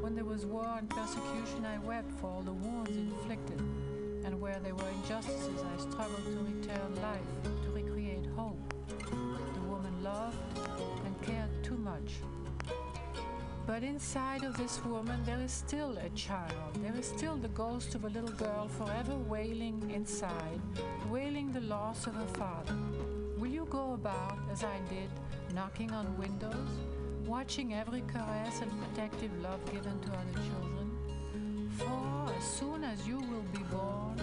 [0.00, 3.60] When there was war and persecution, I wept for all the wounds inflicted.
[4.24, 8.74] And where there were injustices, I struggled to return life, to recreate hope.
[8.98, 10.36] The woman loved
[11.04, 12.14] and cared too much.
[13.70, 16.74] But inside of this woman, there is still a child.
[16.82, 20.60] There is still the ghost of a little girl forever wailing inside,
[21.08, 22.74] wailing the loss of her father.
[23.38, 25.08] Will you go about, as I did,
[25.54, 26.72] knocking on windows,
[27.24, 31.70] watching every caress and protective love given to other children?
[31.78, 34.20] For as soon as you will be born,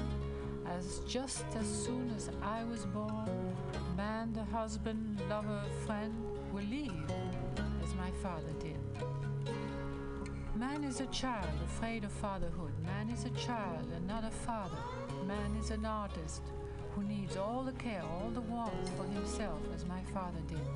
[0.67, 3.55] as just as soon as I was born,
[3.95, 6.13] man, the husband, lover, friend,
[6.51, 6.91] will leave,
[7.81, 8.56] as my father.
[10.57, 12.71] Man is a child afraid of fatherhood.
[12.83, 14.79] Man is a child and not a father.
[15.27, 16.41] Man is an artist
[16.95, 20.67] who needs all the care, all the warmth for himself as my father did.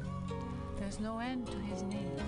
[0.77, 2.21] There's no end to his needs.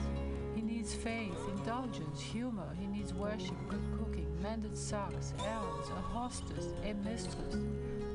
[0.56, 2.68] He needs faith, indulgence, humor.
[2.80, 7.56] He needs worship, good cooking, mended socks, errands, a hostess, a mistress,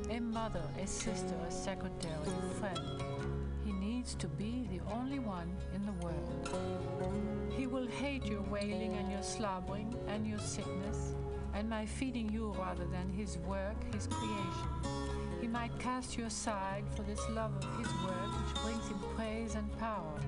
[0.09, 3.03] a mother, a sister, a secretary, a friend.
[3.63, 6.78] He needs to be the only one in the world.
[7.59, 11.13] He will hate your wailing and your slobbering and your sickness
[11.53, 14.69] and my feeding you rather than his work, his creation.
[15.41, 19.55] He might cast you aside for this love of his work which brings him praise
[19.55, 20.21] and power.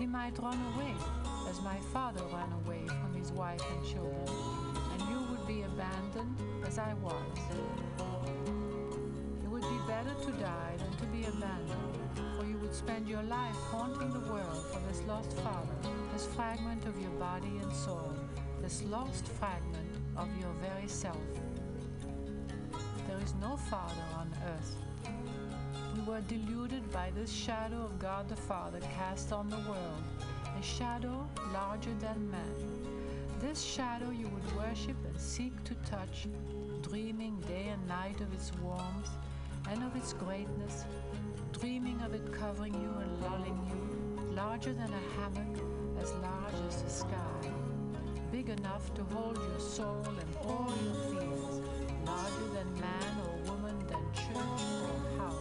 [0.00, 0.94] He might run away,
[1.48, 4.28] as my father ran away from his wife and children,
[4.94, 7.38] and you would be abandoned as I was.
[9.44, 11.98] It would be better to die than to be abandoned,
[12.68, 15.72] would spend your life haunting the world for this lost father,
[16.12, 18.14] this fragment of your body and soul,
[18.60, 19.88] this lost fragment
[20.18, 21.16] of your very self.
[23.08, 24.76] There is no father on earth.
[25.96, 30.02] We were deluded by this shadow of God the Father cast on the world,
[30.58, 32.54] a shadow larger than man.
[33.40, 36.26] This shadow you would worship and seek to touch,
[36.82, 39.08] dreaming day and night of its warmth
[39.70, 40.84] and of its greatness,
[41.52, 45.58] dreaming of it covering you and lulling you, larger than a hammock,
[46.00, 47.50] as large as the sky,
[48.30, 51.60] big enough to hold your soul and all your fears,
[52.04, 55.37] larger than man or woman, than church or house.